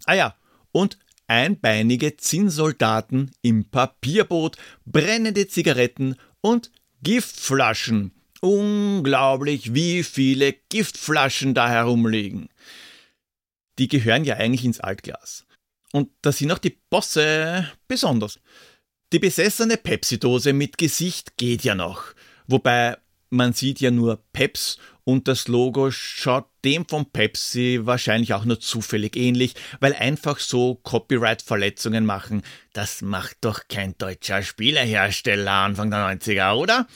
Ah 0.05 0.15
ja, 0.15 0.35
und 0.71 0.97
einbeinige 1.27 2.17
Zinnsoldaten 2.17 3.31
im 3.41 3.69
Papierboot, 3.69 4.57
brennende 4.85 5.47
Zigaretten 5.47 6.15
und 6.41 6.71
Giftflaschen. 7.03 8.11
Unglaublich, 8.41 9.73
wie 9.73 10.03
viele 10.03 10.53
Giftflaschen 10.69 11.53
da 11.53 11.69
herumliegen 11.69 12.49
die 13.81 13.87
gehören 13.87 14.23
ja 14.25 14.35
eigentlich 14.35 14.63
ins 14.63 14.79
Altglas. 14.79 15.45
Und 15.91 16.09
da 16.21 16.31
sind 16.31 16.51
auch 16.51 16.59
die 16.59 16.77
Bosse 16.91 17.67
besonders. 17.87 18.39
Die 19.11 19.17
besessene 19.17 19.75
Pepsi-Dose 19.75 20.53
mit 20.53 20.77
Gesicht 20.77 21.35
geht 21.35 21.63
ja 21.63 21.73
noch. 21.73 22.13
Wobei 22.45 22.97
man 23.31 23.53
sieht 23.53 23.81
ja 23.81 23.89
nur 23.89 24.23
Peps 24.33 24.77
und 25.03 25.27
das 25.27 25.47
Logo 25.47 25.91
schaut 25.91 26.47
dem 26.63 26.87
von 26.87 27.05
Pepsi 27.05 27.79
wahrscheinlich 27.83 28.33
auch 28.33 28.45
nur 28.45 28.59
zufällig 28.59 29.15
ähnlich, 29.15 29.55
weil 29.79 29.93
einfach 29.93 30.39
so 30.39 30.75
Copyright-Verletzungen 30.75 32.05
machen, 32.05 32.43
das 32.73 33.01
macht 33.01 33.37
doch 33.41 33.61
kein 33.67 33.97
deutscher 33.97 34.43
Spielehersteller 34.43 35.51
Anfang 35.51 35.89
der 35.89 35.99
90er, 36.07 36.53
oder? 36.55 36.87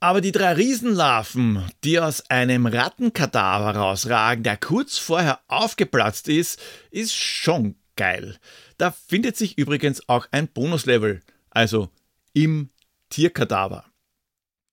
Aber 0.00 0.20
die 0.20 0.32
drei 0.32 0.54
Riesenlarven, 0.54 1.62
die 1.84 2.00
aus 2.00 2.28
einem 2.28 2.66
Rattenkadaver 2.66 3.76
rausragen, 3.76 4.42
der 4.42 4.56
kurz 4.56 4.98
vorher 4.98 5.38
aufgeplatzt 5.46 6.26
ist, 6.26 6.60
ist 6.90 7.14
schon 7.14 7.76
geil. 7.94 8.36
Da 8.78 8.90
findet 8.90 9.36
sich 9.36 9.58
übrigens 9.58 10.08
auch 10.08 10.26
ein 10.32 10.48
Bonuslevel, 10.48 11.20
also 11.50 11.88
im 12.32 12.70
Tierkadaver. 13.10 13.91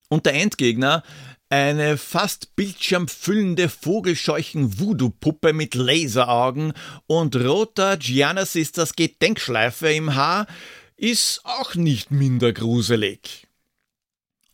Und 0.09 0.25
der 0.25 0.33
Endgegner, 0.33 1.03
eine 1.49 1.97
fast 1.97 2.55
bildschirmfüllende 2.55 3.69
Vogelscheuchen-Voodoo-Puppe 3.69 5.53
mit 5.53 5.73
Laseraugen 5.73 6.73
und 7.07 7.35
roter 7.35 7.97
Gianna 7.97 8.45
Sisters 8.45 8.95
Gedenkschleife 8.95 9.91
im 9.91 10.15
Haar, 10.15 10.45
ist 10.97 11.41
auch 11.45 11.75
nicht 11.75 12.11
minder 12.11 12.51
gruselig. 12.53 13.47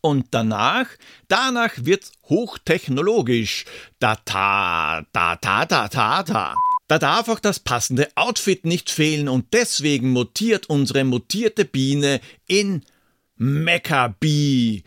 Und 0.01 0.27
danach, 0.31 0.85
danach 1.27 1.71
wird's 1.77 2.11
hochtechnologisch. 2.29 3.65
Da 3.97 4.15
ta, 4.15 5.03
da 5.11 5.35
ta 5.35 5.65
ta 5.65 5.87
ta 5.87 6.21
ta. 6.21 6.55
Da 6.87 6.99
darf 6.99 7.27
auch 7.27 7.39
das 7.39 7.59
passende 7.59 8.09
Outfit 8.13 8.65
nicht 8.65 8.91
fehlen 8.91 9.27
und 9.27 9.51
deswegen 9.53 10.11
mutiert 10.11 10.67
unsere 10.69 11.03
mutierte 11.03 11.65
Biene 11.65 12.21
in 12.45 12.85
Mecha 13.37 14.09
Bee. 14.19 14.83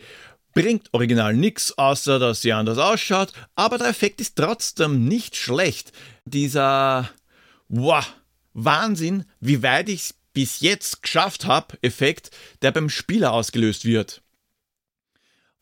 Bringt 0.53 0.93
original 0.93 1.33
nix, 1.33 1.71
außer 1.77 2.19
dass 2.19 2.41
sie 2.41 2.53
anders 2.53 2.77
ausschaut, 2.77 3.33
aber 3.55 3.77
der 3.77 3.87
Effekt 3.87 4.19
ist 4.19 4.35
trotzdem 4.35 5.05
nicht 5.05 5.35
schlecht. 5.35 5.91
Dieser 6.25 7.09
wow, 7.67 8.05
Wahnsinn, 8.53 9.25
wie 9.39 9.63
weit 9.63 9.89
ich 9.89 10.13
bis 10.33 10.61
jetzt 10.61 11.01
geschafft 11.01 11.45
habe, 11.45 11.77
Effekt, 11.81 12.31
der 12.61 12.71
beim 12.71 12.89
Spieler 12.89 13.33
ausgelöst 13.33 13.85
wird. 13.85 14.21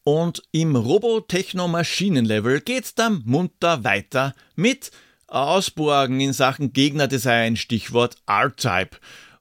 Und 0.04 0.42
im 0.52 0.76
Robotechno-Maschinen-Level 0.76 2.62
geht's 2.62 2.96
dann 2.96 3.22
munter 3.26 3.84
weiter 3.84 4.34
mit 4.56 4.92
Ausborgen 5.28 6.22
in 6.22 6.32
Sachen 6.32 6.72
Gegnerdesign, 6.72 7.58
Stichwort 7.58 8.16
R-Type. 8.26 8.98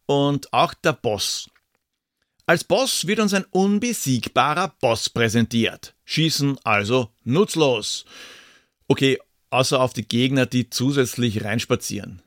Und 0.06 0.52
auch 0.52 0.74
der 0.74 0.92
Boss. 0.92 1.48
Als 2.46 2.62
Boss 2.62 3.06
wird 3.08 3.18
uns 3.18 3.34
ein 3.34 3.44
unbesiegbarer 3.50 4.74
Boss 4.80 5.10
präsentiert. 5.10 5.94
Schießen 6.04 6.58
also 6.62 7.10
nutzlos. 7.24 8.04
Okay, 8.86 9.18
außer 9.50 9.80
auf 9.80 9.92
die 9.92 10.06
Gegner, 10.06 10.46
die 10.46 10.70
zusätzlich 10.70 11.44
reinspazieren. 11.44 12.22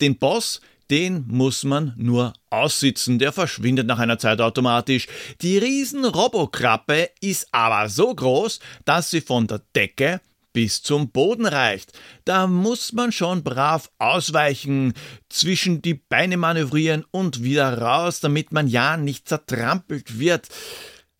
Den 0.00 0.18
Boss 0.18 0.60
den 0.90 1.24
muss 1.28 1.62
man 1.62 1.94
nur 1.96 2.32
aussitzen, 2.50 3.20
der 3.20 3.32
verschwindet 3.32 3.86
nach 3.86 4.00
einer 4.00 4.18
Zeit 4.18 4.40
automatisch. 4.40 5.06
Die 5.40 5.56
riesen 5.56 6.04
Robokrappe 6.04 7.10
ist 7.20 7.46
aber 7.52 7.88
so 7.88 8.12
groß, 8.12 8.58
dass 8.84 9.10
sie 9.10 9.20
von 9.20 9.46
der 9.46 9.62
Decke 9.74 10.20
bis 10.52 10.82
zum 10.82 11.10
Boden 11.10 11.46
reicht. 11.46 11.92
Da 12.24 12.46
muss 12.46 12.92
man 12.92 13.12
schon 13.12 13.42
brav 13.42 13.90
ausweichen, 13.98 14.94
zwischen 15.28 15.82
die 15.82 15.94
Beine 15.94 16.36
manövrieren 16.36 17.04
und 17.10 17.42
wieder 17.42 17.78
raus, 17.78 18.20
damit 18.20 18.52
man 18.52 18.66
ja 18.66 18.96
nicht 18.96 19.28
zertrampelt 19.28 20.18
wird. 20.18 20.48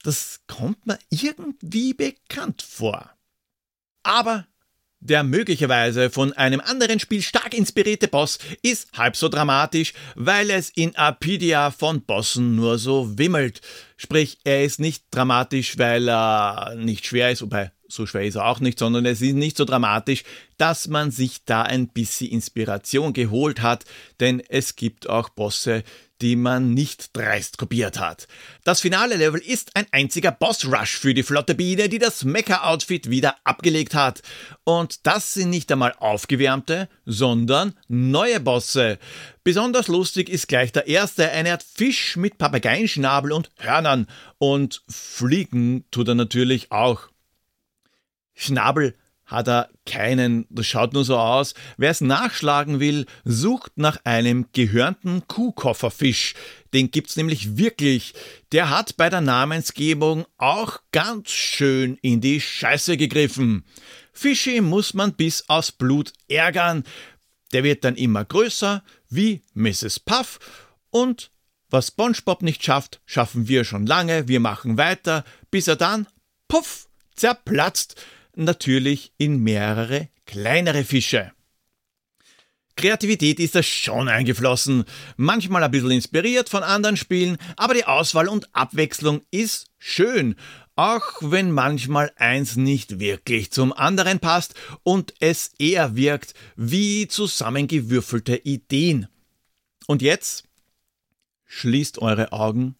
Das 0.02 0.40
kommt 0.46 0.86
mir 0.86 0.98
irgendwie 1.10 1.94
bekannt 1.94 2.62
vor. 2.62 3.10
Aber 4.02 4.46
der 5.00 5.22
möglicherweise 5.24 6.10
von 6.10 6.34
einem 6.34 6.60
anderen 6.60 7.00
Spiel 7.00 7.22
stark 7.22 7.54
inspirierte 7.54 8.06
Boss 8.06 8.38
ist 8.62 8.92
halb 8.92 9.16
so 9.16 9.28
dramatisch, 9.28 9.94
weil 10.14 10.50
es 10.50 10.68
in 10.70 10.94
Apidia 10.94 11.70
von 11.70 12.02
Bossen 12.02 12.54
nur 12.54 12.78
so 12.78 13.18
wimmelt. 13.18 13.62
Sprich, 13.96 14.38
er 14.44 14.62
ist 14.64 14.78
nicht 14.78 15.04
dramatisch, 15.10 15.78
weil 15.78 16.08
er 16.08 16.74
nicht 16.76 17.06
schwer 17.06 17.30
ist, 17.30 17.40
wobei 17.40 17.72
so 17.90 18.06
schwer 18.06 18.24
ist 18.24 18.36
er 18.36 18.46
auch 18.46 18.60
nicht, 18.60 18.78
sondern 18.78 19.04
es 19.06 19.20
ist 19.20 19.34
nicht 19.34 19.56
so 19.56 19.64
dramatisch, 19.64 20.24
dass 20.58 20.88
man 20.88 21.10
sich 21.10 21.44
da 21.44 21.62
ein 21.62 21.88
bisschen 21.88 22.30
Inspiration 22.30 23.12
geholt 23.12 23.62
hat, 23.62 23.84
denn 24.20 24.40
es 24.48 24.76
gibt 24.76 25.08
auch 25.08 25.28
Bosse, 25.30 25.84
die 26.20 26.36
man 26.36 26.74
nicht 26.74 27.16
dreist 27.16 27.58
kopiert 27.58 27.98
hat. 27.98 28.28
Das 28.64 28.80
finale 28.80 29.16
Level 29.16 29.40
ist 29.40 29.74
ein 29.74 29.86
einziger 29.90 30.30
Boss-Rush 30.30 30.98
für 30.98 31.14
die 31.14 31.22
flotte 31.22 31.54
Biene, 31.54 31.88
die 31.88 31.98
das 31.98 32.24
Mecha-Outfit 32.24 33.08
wieder 33.08 33.36
abgelegt 33.44 33.94
hat. 33.94 34.22
Und 34.64 35.06
das 35.06 35.34
sind 35.34 35.50
nicht 35.50 35.72
einmal 35.72 35.94
aufgewärmte, 35.98 36.88
sondern 37.06 37.74
neue 37.88 38.40
Bosse. 38.40 38.98
Besonders 39.44 39.88
lustig 39.88 40.28
ist 40.28 40.48
gleich 40.48 40.72
der 40.72 40.86
erste, 40.86 41.30
eine 41.30 41.52
Art 41.52 41.62
Fisch 41.62 42.16
mit 42.16 42.36
Papageienschnabel 42.36 43.32
und 43.32 43.50
Hörnern. 43.56 44.06
Und 44.38 44.82
fliegen 44.88 45.84
tut 45.90 46.08
er 46.08 46.14
natürlich 46.14 46.70
auch. 46.70 47.09
Schnabel 48.40 48.94
hat 49.26 49.48
er 49.48 49.68
keinen. 49.86 50.46
Das 50.50 50.66
schaut 50.66 50.92
nur 50.92 51.04
so 51.04 51.16
aus. 51.16 51.54
Wer 51.76 51.90
es 51.90 52.00
nachschlagen 52.00 52.80
will, 52.80 53.06
sucht 53.24 53.72
nach 53.76 53.98
einem 54.04 54.46
gehörnten 54.52 55.26
Kuhkofferfisch. 55.28 56.34
Den 56.74 56.90
gibt's 56.90 57.16
nämlich 57.16 57.56
wirklich. 57.56 58.14
Der 58.52 58.70
hat 58.70 58.96
bei 58.96 59.08
der 59.08 59.20
Namensgebung 59.20 60.26
auch 60.38 60.80
ganz 60.90 61.30
schön 61.30 61.96
in 62.02 62.20
die 62.20 62.40
Scheiße 62.40 62.96
gegriffen. 62.96 63.64
Fischi 64.12 64.60
muss 64.60 64.94
man 64.94 65.12
bis 65.12 65.48
aus 65.48 65.70
Blut 65.70 66.12
ärgern. 66.28 66.84
Der 67.52 67.62
wird 67.62 67.84
dann 67.84 67.96
immer 67.96 68.24
größer, 68.24 68.82
wie 69.08 69.42
Mrs. 69.54 70.00
Puff. 70.00 70.38
Und 70.90 71.30
was 71.68 71.88
SpongeBob 71.88 72.42
nicht 72.42 72.64
schafft, 72.64 73.00
schaffen 73.06 73.46
wir 73.48 73.64
schon 73.64 73.86
lange. 73.86 74.26
Wir 74.26 74.40
machen 74.40 74.76
weiter, 74.76 75.24
bis 75.52 75.68
er 75.68 75.76
dann, 75.76 76.08
puff, 76.48 76.88
zerplatzt 77.14 77.94
natürlich 78.36 79.12
in 79.18 79.42
mehrere 79.42 80.08
kleinere 80.26 80.84
Fische. 80.84 81.32
Kreativität 82.76 83.40
ist 83.40 83.54
da 83.54 83.62
schon 83.62 84.08
eingeflossen, 84.08 84.84
manchmal 85.16 85.62
ein 85.62 85.70
bisschen 85.70 85.90
inspiriert 85.90 86.48
von 86.48 86.62
anderen 86.62 86.96
Spielen, 86.96 87.36
aber 87.56 87.74
die 87.74 87.84
Auswahl 87.84 88.28
und 88.28 88.48
Abwechslung 88.54 89.20
ist 89.30 89.66
schön, 89.78 90.34
auch 90.76 91.02
wenn 91.20 91.50
manchmal 91.50 92.10
eins 92.16 92.56
nicht 92.56 92.98
wirklich 92.98 93.50
zum 93.50 93.74
anderen 93.74 94.18
passt 94.18 94.54
und 94.82 95.12
es 95.20 95.52
eher 95.58 95.94
wirkt 95.94 96.32
wie 96.56 97.06
zusammengewürfelte 97.06 98.36
Ideen. 98.36 99.08
Und 99.86 100.00
jetzt 100.00 100.44
schließt 101.44 101.98
eure 101.98 102.32
Augen 102.32 102.76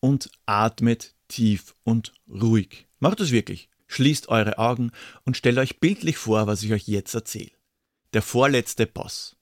und 0.00 0.30
atmet 0.46 1.14
tief 1.28 1.74
und 1.82 2.14
ruhig. 2.26 2.86
Macht 3.00 3.20
es 3.20 3.32
wirklich. 3.32 3.68
Schließt 3.94 4.28
eure 4.28 4.58
Augen 4.58 4.90
und 5.24 5.36
stellt 5.36 5.56
euch 5.56 5.78
bildlich 5.78 6.16
vor, 6.16 6.48
was 6.48 6.64
ich 6.64 6.72
euch 6.72 6.88
jetzt 6.88 7.14
erzähle. 7.14 7.52
Der 8.12 8.22
vorletzte 8.22 8.88
Boss. 8.88 9.36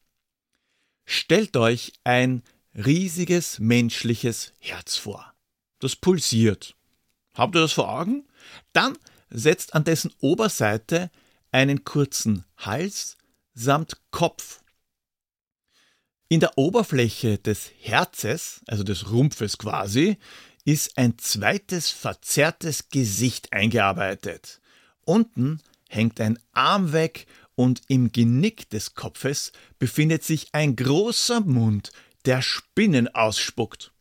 Stellt 1.06 1.56
euch 1.56 1.94
ein 2.04 2.42
riesiges 2.74 3.60
menschliches 3.60 4.52
Herz 4.58 4.96
vor. 4.96 5.32
Das 5.78 5.96
pulsiert. 5.96 6.76
Habt 7.34 7.56
ihr 7.56 7.62
das 7.62 7.72
vor 7.72 7.88
Augen? 7.88 8.28
Dann 8.74 8.98
setzt 9.30 9.72
an 9.72 9.84
dessen 9.84 10.12
Oberseite 10.20 11.10
einen 11.50 11.84
kurzen 11.84 12.44
Hals 12.58 13.16
samt 13.54 14.02
Kopf. 14.10 14.60
In 16.28 16.40
der 16.40 16.58
Oberfläche 16.58 17.38
des 17.38 17.70
Herzes, 17.80 18.60
also 18.66 18.82
des 18.82 19.10
Rumpfes 19.10 19.56
quasi, 19.56 20.18
ist 20.64 20.96
ein 20.96 21.18
zweites 21.18 21.90
verzerrtes 21.90 22.88
Gesicht 22.88 23.52
eingearbeitet. 23.52 24.60
Unten 25.04 25.60
hängt 25.88 26.20
ein 26.20 26.38
Arm 26.52 26.92
weg 26.92 27.26
und 27.54 27.82
im 27.88 28.12
Genick 28.12 28.70
des 28.70 28.94
Kopfes 28.94 29.52
befindet 29.78 30.24
sich 30.24 30.48
ein 30.52 30.76
großer 30.76 31.40
Mund, 31.40 31.92
der 32.24 32.42
Spinnen 32.42 33.08
ausspuckt. 33.14 33.92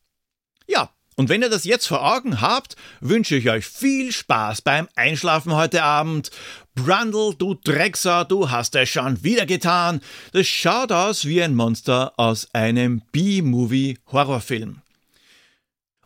Ja, 0.68 0.92
und 1.16 1.30
wenn 1.30 1.42
ihr 1.42 1.50
das 1.50 1.66
jetzt 1.66 1.88
vor 1.88 2.04
Augen 2.04 2.40
habt, 2.40 2.76
wünsche 3.02 3.36
ich 3.36 3.50
euch 3.50 3.66
viel 3.66 4.12
Spaß 4.12 4.62
beim 4.62 4.88
Einschlafen 4.96 5.54
heute 5.54 5.84
Abend. 5.84 6.32
Brundle, 6.74 7.36
du 7.38 7.56
Dreckser, 7.56 8.24
du 8.26 8.50
hast 8.50 8.76
es 8.76 8.90
schon 8.90 9.24
wieder 9.24 9.46
getan. 9.46 10.02
Das 10.32 10.48
schaut 10.48 10.92
aus 10.92 11.26
wie 11.26 11.44
ein 11.44 11.54
Monster 11.54 12.14
aus 12.18 12.48
einem 12.54 13.02
B-Movie-Horrorfilm. 13.12 14.82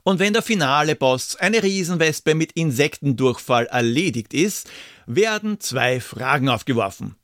Und 0.08 0.20
wenn 0.20 0.34
der 0.34 0.44
finale 0.44 0.96
Boss, 0.96 1.36
eine 1.36 1.64
Riesenwespe 1.64 2.36
mit 2.36 2.52
Insektendurchfall, 2.52 3.66
erledigt 3.66 4.36
ist, 4.36 4.70
werden 5.08 5.60
zwei 5.60 6.00
Fragen 6.00 6.48
aufgeworfen. 6.48 7.16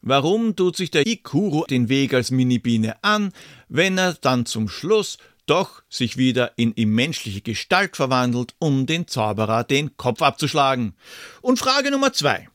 Warum 0.00 0.56
tut 0.56 0.74
sich 0.74 0.90
der 0.90 1.06
Ikuru 1.06 1.66
den 1.66 1.90
Weg 1.90 2.14
als 2.14 2.30
Minibiene 2.30 3.04
an, 3.04 3.34
wenn 3.68 3.98
er 3.98 4.14
dann 4.14 4.46
zum 4.46 4.70
Schluss 4.70 5.18
doch 5.44 5.82
sich 5.90 6.16
wieder 6.16 6.52
in, 6.56 6.72
in 6.72 6.88
menschliche 6.88 7.42
Gestalt 7.42 7.94
verwandelt, 7.96 8.54
um 8.58 8.86
den 8.86 9.06
Zauberer 9.06 9.62
den 9.62 9.98
Kopf 9.98 10.22
abzuschlagen? 10.22 10.94
Und 11.42 11.58
Frage 11.58 11.90
Nummer 11.90 12.14
zwei. 12.14 12.48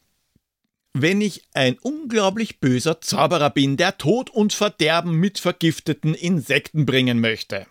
Wenn 0.94 1.22
ich 1.22 1.44
ein 1.54 1.78
unglaublich 1.80 2.60
böser 2.60 3.02
Zauberer 3.02 3.52
bin, 3.52 3.78
der 3.78 4.00
Tod 4.00 4.32
und 4.32 4.52
Verderben 4.52 5.14
mit 5.14 5.38
vergifteten 5.38 6.16
Insekten 6.16 6.88
bringen 6.88 7.20
möchte, 7.20 7.68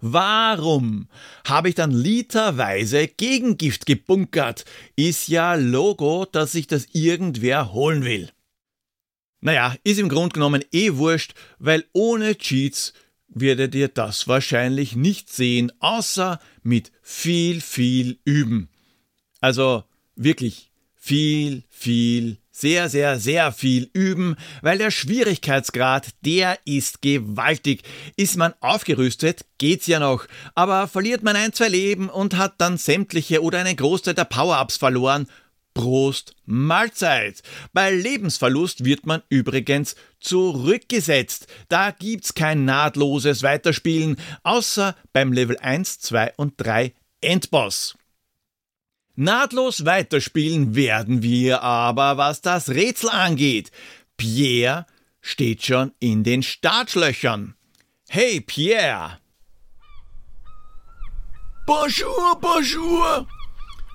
Warum 0.00 1.08
habe 1.44 1.70
ich 1.70 1.74
dann 1.74 1.90
literweise 1.90 3.08
Gegengift 3.08 3.84
gebunkert? 3.84 4.64
Ist 4.94 5.28
ja 5.28 5.54
Logo, 5.54 6.24
dass 6.24 6.52
sich 6.52 6.68
das 6.68 6.86
irgendwer 6.92 7.72
holen 7.72 8.04
will. 8.04 8.30
Naja, 9.40 9.74
ist 9.84 9.98
im 9.98 10.08
Grunde 10.08 10.34
genommen 10.34 10.64
eh 10.72 10.94
wurscht, 10.94 11.34
weil 11.58 11.84
ohne 11.92 12.36
Cheats 12.36 12.92
werdet 13.28 13.74
ihr 13.74 13.88
das 13.88 14.28
wahrscheinlich 14.28 14.96
nicht 14.96 15.30
sehen, 15.32 15.72
außer 15.80 16.40
mit 16.62 16.92
viel, 17.02 17.60
viel 17.60 18.18
Üben. 18.24 18.68
Also 19.40 19.84
wirklich 20.16 20.70
viel, 20.94 21.64
viel 21.68 22.38
sehr, 22.60 22.88
sehr, 22.88 23.18
sehr 23.18 23.52
viel 23.52 23.90
üben, 23.92 24.36
weil 24.62 24.78
der 24.78 24.90
Schwierigkeitsgrad, 24.90 26.08
der 26.24 26.58
ist 26.64 27.02
gewaltig. 27.02 27.82
Ist 28.16 28.36
man 28.36 28.54
aufgerüstet, 28.60 29.44
geht's 29.58 29.86
ja 29.86 30.00
noch, 30.00 30.26
aber 30.54 30.88
verliert 30.88 31.22
man 31.22 31.36
ein, 31.36 31.52
zwei 31.52 31.68
Leben 31.68 32.08
und 32.08 32.36
hat 32.36 32.54
dann 32.58 32.78
sämtliche 32.78 33.42
oder 33.42 33.60
einen 33.60 33.76
Großteil 33.76 34.14
der 34.14 34.24
Power-Ups 34.24 34.76
verloren, 34.76 35.26
Prost 35.74 36.34
Mahlzeit. 36.44 37.42
Bei 37.72 37.92
Lebensverlust 37.92 38.84
wird 38.84 39.06
man 39.06 39.22
übrigens 39.28 39.94
zurückgesetzt. 40.18 41.46
Da 41.68 41.92
gibt's 41.92 42.34
kein 42.34 42.64
nahtloses 42.64 43.44
Weiterspielen, 43.44 44.16
außer 44.42 44.96
beim 45.12 45.32
Level 45.32 45.56
1, 45.58 46.00
2 46.00 46.32
und 46.36 46.54
3 46.56 46.94
Endboss. 47.20 47.97
Nahtlos 49.20 49.84
weiterspielen 49.84 50.76
werden 50.76 51.24
wir 51.24 51.64
aber, 51.64 52.18
was 52.18 52.40
das 52.40 52.68
Rätsel 52.68 53.10
angeht. 53.10 53.72
Pierre 54.16 54.86
steht 55.20 55.64
schon 55.64 55.90
in 55.98 56.22
den 56.22 56.44
Startlöchern. 56.44 57.56
Hey 58.08 58.40
Pierre! 58.40 59.18
Bonjour, 61.66 62.38
bonjour! 62.40 63.26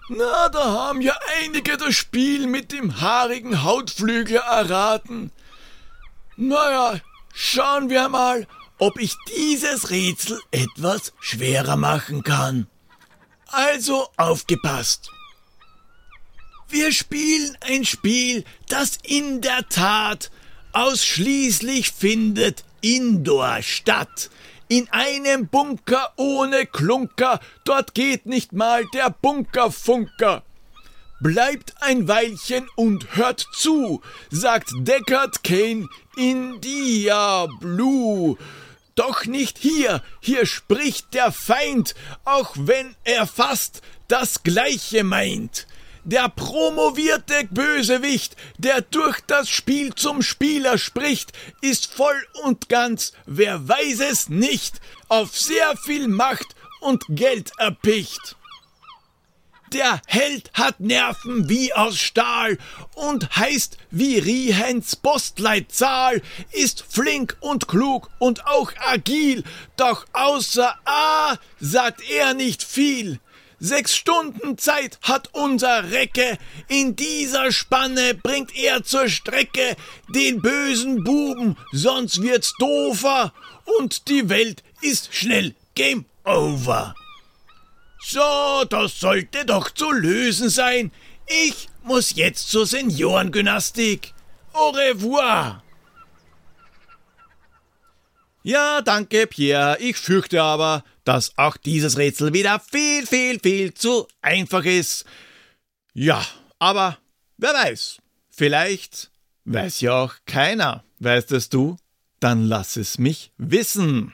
Na, 0.09 0.49
da 0.49 0.65
haben 0.89 0.99
ja 0.99 1.17
einige 1.41 1.77
das 1.77 1.95
Spiel 1.95 2.45
mit 2.45 2.73
dem 2.73 2.99
haarigen 2.99 3.63
Hautflügel 3.63 4.35
erraten. 4.35 5.31
Naja, 6.35 6.99
schauen 7.33 7.89
wir 7.89 8.09
mal, 8.09 8.45
ob 8.77 8.99
ich 8.99 9.15
dieses 9.33 9.89
Rätsel 9.89 10.41
etwas 10.51 11.13
schwerer 11.21 11.77
machen 11.77 12.23
kann. 12.23 12.67
Also 13.53 14.07
aufgepasst. 14.17 15.11
Wir 16.69 16.91
spielen 16.91 17.55
ein 17.61 17.85
Spiel, 17.85 18.45
das 18.67 18.97
in 19.03 19.41
der 19.41 19.69
Tat 19.69 20.31
ausschließlich 20.71 21.91
findet 21.91 22.63
indoor 22.81 23.61
statt. 23.61 24.31
In 24.69 24.89
einem 24.89 25.49
Bunker 25.49 26.13
ohne 26.15 26.65
Klunker, 26.65 27.39
dort 27.63 27.93
geht 27.93 28.25
nicht 28.25 28.53
mal 28.53 28.85
der 28.95 29.11
Bunkerfunker. 29.11 30.41
Bleibt 31.21 31.75
ein 31.79 32.07
Weilchen 32.07 32.67
und 32.75 33.15
hört 33.15 33.45
zu, 33.53 34.01
sagt 34.31 34.71
Deckard 34.79 35.43
Kane 35.43 35.87
in 36.17 36.59
Dia 36.59 37.47
Blue. 37.59 38.35
Doch 38.95 39.25
nicht 39.25 39.57
hier, 39.57 40.03
hier 40.19 40.45
spricht 40.45 41.13
der 41.13 41.31
Feind, 41.31 41.95
auch 42.25 42.51
wenn 42.55 42.95
er 43.03 43.25
fast 43.25 43.81
das 44.07 44.43
Gleiche 44.43 45.03
meint. 45.03 45.67
Der 46.03 46.27
promovierte 46.27 47.47
Bösewicht, 47.49 48.35
der 48.57 48.81
durch 48.81 49.21
das 49.21 49.49
Spiel 49.49 49.95
zum 49.95 50.21
Spieler 50.21 50.77
spricht, 50.77 51.31
ist 51.61 51.91
voll 51.93 52.21
und 52.43 52.67
ganz, 52.67 53.13
wer 53.25 53.67
weiß 53.67 54.01
es 54.01 54.29
nicht, 54.29 54.81
auf 55.07 55.37
sehr 55.37 55.77
viel 55.77 56.07
Macht 56.09 56.55
und 56.81 57.05
Geld 57.07 57.51
erpicht. 57.57 58.35
Der 59.73 59.99
Held 60.05 60.51
hat 60.53 60.79
Nerven 60.79 61.49
wie 61.49 61.73
aus 61.73 61.97
Stahl 61.97 62.59
und 62.93 63.35
heißt 63.35 63.77
wie 63.89 64.19
Riehens 64.19 64.95
Postleitzahl, 64.95 66.21
ist 66.51 66.85
flink 66.87 67.37
und 67.39 67.67
klug 67.67 68.11
und 68.19 68.45
auch 68.45 68.71
agil, 68.77 69.43
doch 69.75 70.05
außer 70.13 70.75
A 70.85 71.37
sagt 71.59 72.07
er 72.07 72.35
nicht 72.35 72.61
viel. 72.61 73.19
Sechs 73.57 73.95
Stunden 73.95 74.59
Zeit 74.59 74.99
hat 75.01 75.29
unser 75.31 75.91
Recke, 75.91 76.37
in 76.67 76.95
dieser 76.95 77.51
Spanne 77.51 78.13
bringt 78.13 78.55
er 78.55 78.83
zur 78.83 79.09
Strecke 79.09 79.75
den 80.13 80.39
bösen 80.39 81.03
Buben, 81.03 81.57
sonst 81.71 82.21
wird's 82.21 82.53
doofer 82.59 83.33
und 83.79 84.07
die 84.07 84.29
Welt 84.29 84.61
ist 84.81 85.15
schnell 85.15 85.55
Game 85.73 86.05
Over. 86.25 86.93
So, 88.05 88.65
das 88.69 88.99
sollte 88.99 89.45
doch 89.45 89.71
zu 89.71 89.89
lösen 89.91 90.49
sein. 90.49 90.91
Ich 91.25 91.69
muss 91.83 92.15
jetzt 92.15 92.49
zur 92.49 92.65
Seniorengymnastik. 92.65 94.13
Au 94.51 94.71
revoir. 94.71 95.63
Ja, 98.43 98.81
danke, 98.81 99.25
Pierre. 99.25 99.77
Ich 99.79 99.95
fürchte 99.95 100.41
aber, 100.43 100.83
dass 101.05 101.37
auch 101.37 101.55
dieses 101.55 101.97
Rätsel 101.97 102.33
wieder 102.33 102.59
viel, 102.59 103.07
viel, 103.07 103.39
viel 103.39 103.73
zu 103.73 104.05
einfach 104.21 104.65
ist. 104.65 105.05
Ja, 105.93 106.25
aber 106.59 106.97
wer 107.37 107.53
weiß. 107.53 107.99
Vielleicht 108.29 109.11
weiß 109.45 109.79
ja 109.79 109.93
auch 109.93 110.15
keiner. 110.25 110.83
Weißt 110.99 111.31
es 111.31 111.47
du? 111.47 111.77
Dann 112.19 112.43
lass 112.43 112.75
es 112.75 112.97
mich 112.97 113.31
wissen. 113.37 114.13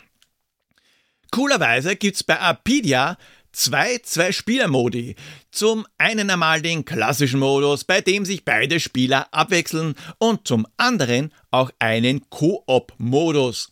Coolerweise 1.32 1.96
gibt's 1.96 2.24
bei 2.24 2.40
Apidia 2.40 3.18
zwei 3.52 4.00
Zwei-Spieler-Modi. 4.00 5.16
Zum 5.52 5.86
einen 5.98 6.30
einmal 6.30 6.62
den 6.62 6.86
klassischen 6.86 7.40
Modus, 7.40 7.84
bei 7.84 8.02
dem 8.02 8.26
sich 8.26 8.46
beide 8.46 8.80
Spieler 8.80 9.28
abwechseln 9.32 9.96
und 10.18 10.48
zum 10.48 10.68
anderen 10.78 11.34
auch 11.52 11.72
einen 11.80 12.30
Koop-Modus. 12.30 13.72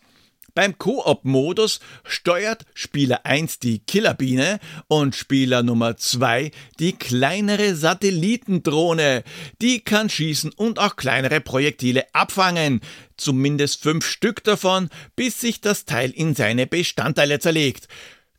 Beim 0.57 0.75
Koop-Modus 0.79 1.79
steuert 2.03 2.65
Spieler 2.73 3.27
1 3.27 3.59
die 3.59 3.77
Killerbiene 3.77 4.59
und 4.87 5.15
Spieler 5.15 5.61
Nummer 5.61 5.97
2 5.97 6.49
die 6.79 6.93
kleinere 6.93 7.75
Satellitendrohne. 7.75 9.23
Die 9.61 9.81
kann 9.81 10.09
schießen 10.09 10.51
und 10.53 10.79
auch 10.79 10.95
kleinere 10.95 11.41
Projektile 11.41 12.07
abfangen. 12.11 12.81
Zumindest 13.17 13.83
fünf 13.83 14.07
Stück 14.07 14.43
davon, 14.43 14.89
bis 15.15 15.39
sich 15.39 15.61
das 15.61 15.85
Teil 15.85 16.09
in 16.09 16.33
seine 16.33 16.65
Bestandteile 16.65 17.37
zerlegt. 17.37 17.87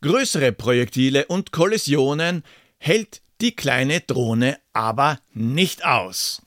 Größere 0.00 0.52
Projektile 0.52 1.26
und 1.26 1.50
Kollisionen 1.50 2.44
hält 2.78 3.20
die 3.40 3.56
kleine 3.56 4.00
Drohne 4.00 4.58
aber 4.72 5.18
nicht 5.32 5.84
aus. 5.84 6.40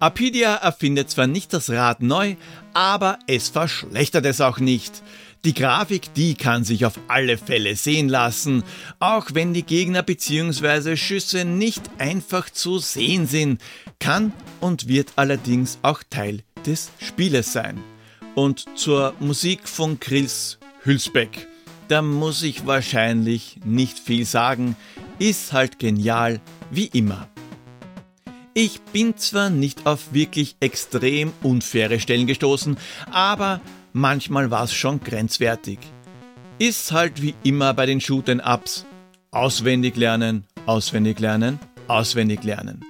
Apidia 0.00 0.56
erfindet 0.56 1.10
zwar 1.10 1.28
nicht 1.28 1.52
das 1.54 1.70
Rad 1.70 2.02
neu, 2.02 2.36
aber 2.74 3.20
es 3.26 3.48
verschlechtert 3.48 4.26
es 4.26 4.40
auch 4.40 4.58
nicht. 4.58 5.02
Die 5.44 5.54
Grafik, 5.54 6.12
die 6.14 6.34
kann 6.34 6.64
sich 6.64 6.84
auf 6.84 6.98
alle 7.08 7.38
Fälle 7.38 7.74
sehen 7.76 8.08
lassen, 8.08 8.64
auch 8.98 9.28
wenn 9.32 9.54
die 9.54 9.62
Gegner 9.62 10.02
bzw. 10.02 10.96
Schüsse 10.96 11.44
nicht 11.44 11.82
einfach 11.98 12.50
zu 12.50 12.78
sehen 12.78 13.26
sind, 13.26 13.62
kann 13.98 14.32
und 14.60 14.88
wird 14.88 15.12
allerdings 15.16 15.78
auch 15.82 16.02
Teil 16.10 16.42
des 16.66 16.90
Spieles 17.00 17.52
sein. 17.52 17.91
Und 18.34 18.64
zur 18.76 19.14
Musik 19.20 19.68
von 19.68 20.00
Chris 20.00 20.58
Hülsbeck. 20.84 21.46
Da 21.88 22.00
muss 22.00 22.42
ich 22.42 22.66
wahrscheinlich 22.66 23.58
nicht 23.64 23.98
viel 23.98 24.24
sagen, 24.24 24.76
ist 25.18 25.52
halt 25.52 25.78
genial 25.78 26.40
wie 26.70 26.86
immer. 26.86 27.28
Ich 28.54 28.80
bin 28.92 29.16
zwar 29.16 29.50
nicht 29.50 29.86
auf 29.86 30.12
wirklich 30.14 30.56
extrem 30.60 31.32
unfaire 31.42 32.00
Stellen 32.00 32.26
gestoßen, 32.26 32.76
aber 33.10 33.60
manchmal 33.92 34.50
war 34.50 34.64
es 34.64 34.72
schon 34.72 35.00
grenzwertig. 35.00 35.78
Ist 36.58 36.92
halt 36.92 37.20
wie 37.20 37.34
immer 37.42 37.74
bei 37.74 37.86
den 37.86 38.00
Shoot'em 38.00 38.40
Ups. 38.42 38.86
Auswendig 39.30 39.96
lernen, 39.96 40.44
auswendig 40.66 41.18
lernen, 41.18 41.58
auswendig 41.88 42.44
lernen. 42.44 42.84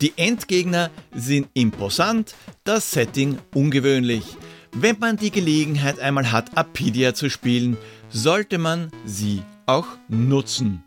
Die 0.00 0.12
Endgegner 0.16 0.90
sind 1.14 1.48
imposant, 1.54 2.34
das 2.64 2.90
Setting 2.90 3.38
ungewöhnlich. 3.54 4.24
Wenn 4.72 4.98
man 4.98 5.16
die 5.16 5.30
Gelegenheit 5.30 5.98
einmal 5.98 6.30
hat, 6.30 6.56
Apidia 6.56 7.14
zu 7.14 7.30
spielen, 7.30 7.76
sollte 8.10 8.58
man 8.58 8.90
sie 9.04 9.42
auch 9.66 9.86
nutzen. 10.08 10.84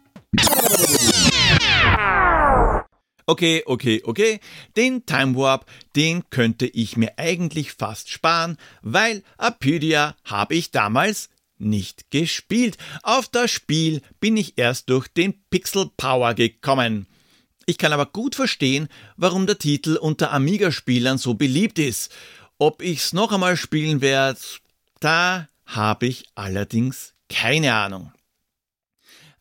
Okay, 3.26 3.64
okay, 3.66 4.02
okay. 4.04 4.40
Den 4.76 5.06
Time 5.06 5.36
Warp, 5.36 5.66
den 5.96 6.30
könnte 6.30 6.68
ich 6.68 6.98
mir 6.98 7.18
eigentlich 7.18 7.74
fast 7.74 8.10
sparen, 8.10 8.58
weil 8.82 9.24
Apidia 9.38 10.16
habe 10.26 10.56
ich 10.56 10.72
damals 10.72 11.30
nicht 11.58 12.12
gespielt. 12.12 12.78
Auf 13.04 13.28
das 13.28 13.52
Spiel 13.52 14.02
bin 14.20 14.36
ich 14.36 14.58
erst 14.58 14.90
durch 14.90 15.08
den 15.08 15.36
Pixel 15.50 15.90
Power 15.96 16.34
gekommen. 16.34 17.08
Ich 17.68 17.78
kann 17.78 17.94
aber 17.94 18.08
gut 18.08 18.36
verstehen, 18.36 18.90
warum 19.18 19.46
der 19.46 19.60
Titel 19.60 19.96
unter 19.96 20.34
Amiga-Spielern 20.34 21.18
so 21.18 21.36
beliebt 21.36 21.80
ist. 21.80 22.12
Ob 22.62 22.84
ich's 22.84 23.12
noch 23.12 23.32
einmal 23.32 23.58
spielen 23.58 24.02
werde, 24.02 24.40
da 25.00 25.50
habe 25.66 26.06
ich 26.06 26.26
allerdings 26.36 27.16
keine 27.28 27.74
Ahnung. 27.74 28.14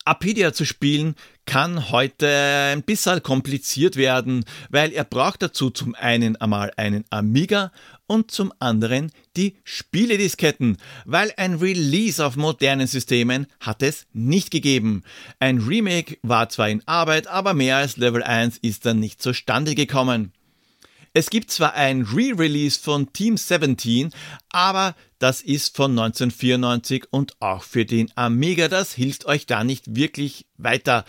Apidia 0.07 0.55
zu 0.55 0.65
spielen 0.65 1.17
kann 1.45 1.91
heute 1.91 2.27
ein 2.73 2.83
bisschen 2.83 3.23
kompliziert 3.23 3.97
werden, 3.97 4.47
weil 4.71 4.93
er 4.93 5.05
braucht 5.05 5.43
dazu 5.43 5.69
zum 5.69 5.95
einen 5.95 6.37
einmal 6.37 6.73
einen 6.79 7.05
Amiga 7.11 7.73
und 8.07 8.31
zum 8.31 8.55
anderen 8.59 9.13
die 9.37 9.59
Spieledisketten, 9.65 10.79
weil 11.05 11.31
ein 11.37 11.57
Release 11.57 12.25
auf 12.25 12.37
modernen 12.37 12.87
Systemen 12.87 13.49
hat 13.61 13.83
es 13.83 14.07
nicht 14.15 14.51
gegeben. 14.51 15.03
Ein 15.41 15.59
Remake 15.59 16.17
war 16.23 16.49
zwar 16.49 16.71
in 16.71 16.89
Arbeit, 16.89 17.27
aber 17.27 17.53
mehr 17.53 17.77
als 17.77 17.99
Level 17.99 18.23
1 18.23 18.57
ist 18.63 18.87
dann 18.87 18.99
nicht 18.99 19.21
zustande 19.21 19.75
gekommen. 19.75 20.33
Es 21.13 21.31
gibt 21.31 21.51
zwar 21.51 21.75
ein 21.75 22.03
Re-Release 22.03 22.79
von 22.79 23.13
Team 23.13 23.37
17, 23.37 24.13
aber 24.51 24.95
das 25.19 25.41
ist 25.41 25.77
von 25.77 25.91
1994 25.91 27.07
und 27.11 27.35
auch 27.41 27.65
für 27.65 27.85
den 27.85 28.13
Amiga, 28.15 28.69
das 28.69 28.93
hilft 28.93 29.27
euch 29.27 29.45
da 29.47 29.65
nicht 29.65 29.97
wirklich 29.97 30.47
weiter. 30.57 31.05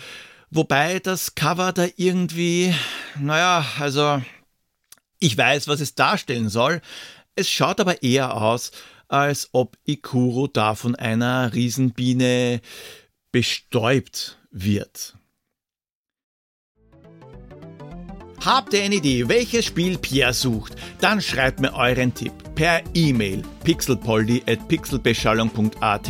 Wobei 0.50 1.00
das 1.00 1.36
Cover 1.36 1.72
da 1.72 1.86
irgendwie, 1.98 2.74
naja, 3.20 3.64
also 3.80 4.22
ich 5.20 5.38
weiß, 5.38 5.68
was 5.68 5.82
es 5.82 5.94
darstellen 5.94 6.50
soll. 6.50 6.82
Es 7.36 7.48
schaut 7.48 7.80
aber 7.80 8.02
eher 8.02 8.36
aus, 8.42 8.72
als 9.08 9.50
ob 9.52 9.78
Ikuro 9.86 10.48
da 10.48 10.74
von 10.74 10.96
einer 10.96 11.54
Riesenbiene 11.54 12.62
bestäubt 13.32 14.40
wird. 14.50 15.16
Habt 18.44 18.74
ihr 18.74 18.84
eine 18.84 18.96
Idee, 18.96 19.30
welches 19.30 19.66
Spiel 19.66 20.00
Pierre 20.00 20.34
sucht? 20.34 20.74
Dann 21.00 21.22
schreibt 21.22 21.60
mir 21.60 21.76
euren 21.76 22.12
Tipp 22.12 22.34
per 22.56 22.82
E-Mail 22.96 23.44
pixelpoldi 23.64 24.42
at 24.48 24.68
pixelbeschallung.at 24.68 26.10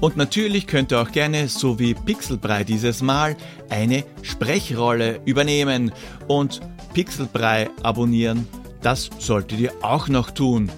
Und 0.00 0.16
natürlich 0.16 0.66
könnt 0.66 0.92
ihr 0.92 1.00
auch 1.00 1.12
gerne, 1.12 1.48
so 1.48 1.78
wie 1.78 1.94
Pixelbrei 1.94 2.64
dieses 2.64 3.02
Mal, 3.02 3.36
eine 3.68 4.04
Sprechrolle 4.22 5.20
übernehmen 5.26 5.92
und 6.26 6.60
Pixelbrei 6.94 7.68
abonnieren. 7.82 8.48
Das 8.80 9.10
solltet 9.18 9.60
ihr 9.60 9.72
auch 9.82 10.08
noch 10.08 10.30
tun. 10.30 10.70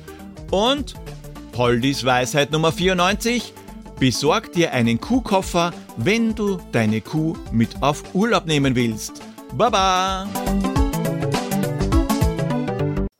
Und 0.50 0.94
Poldis 1.52 2.04
Weisheit 2.04 2.50
Nummer 2.50 2.72
94. 2.72 3.54
Besorg 4.00 4.52
dir 4.52 4.72
einen 4.72 5.00
Kuhkoffer, 5.00 5.72
wenn 5.96 6.34
du 6.34 6.58
deine 6.72 7.00
Kuh 7.00 7.36
mit 7.52 7.82
auf 7.82 8.02
Urlaub 8.14 8.46
nehmen 8.46 8.74
willst. 8.74 9.22
Baba! 9.54 10.26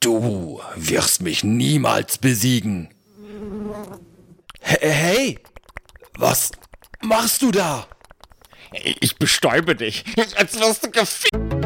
Du 0.01 0.61
wirst 0.75 1.23
mich 1.23 1.45
niemals 1.45 2.19
besiegen. 2.19 2.88
Hey, 4.61 5.38
was 6.18 6.53
machst 7.03 7.42
du 7.42 7.51
da? 7.51 7.87
Ich 9.01 9.16
bestäube 9.16 9.77
dich, 9.77 10.05
als 10.37 10.59
wirst 10.59 10.85
du 10.85 10.90
gefickt. 10.90 11.62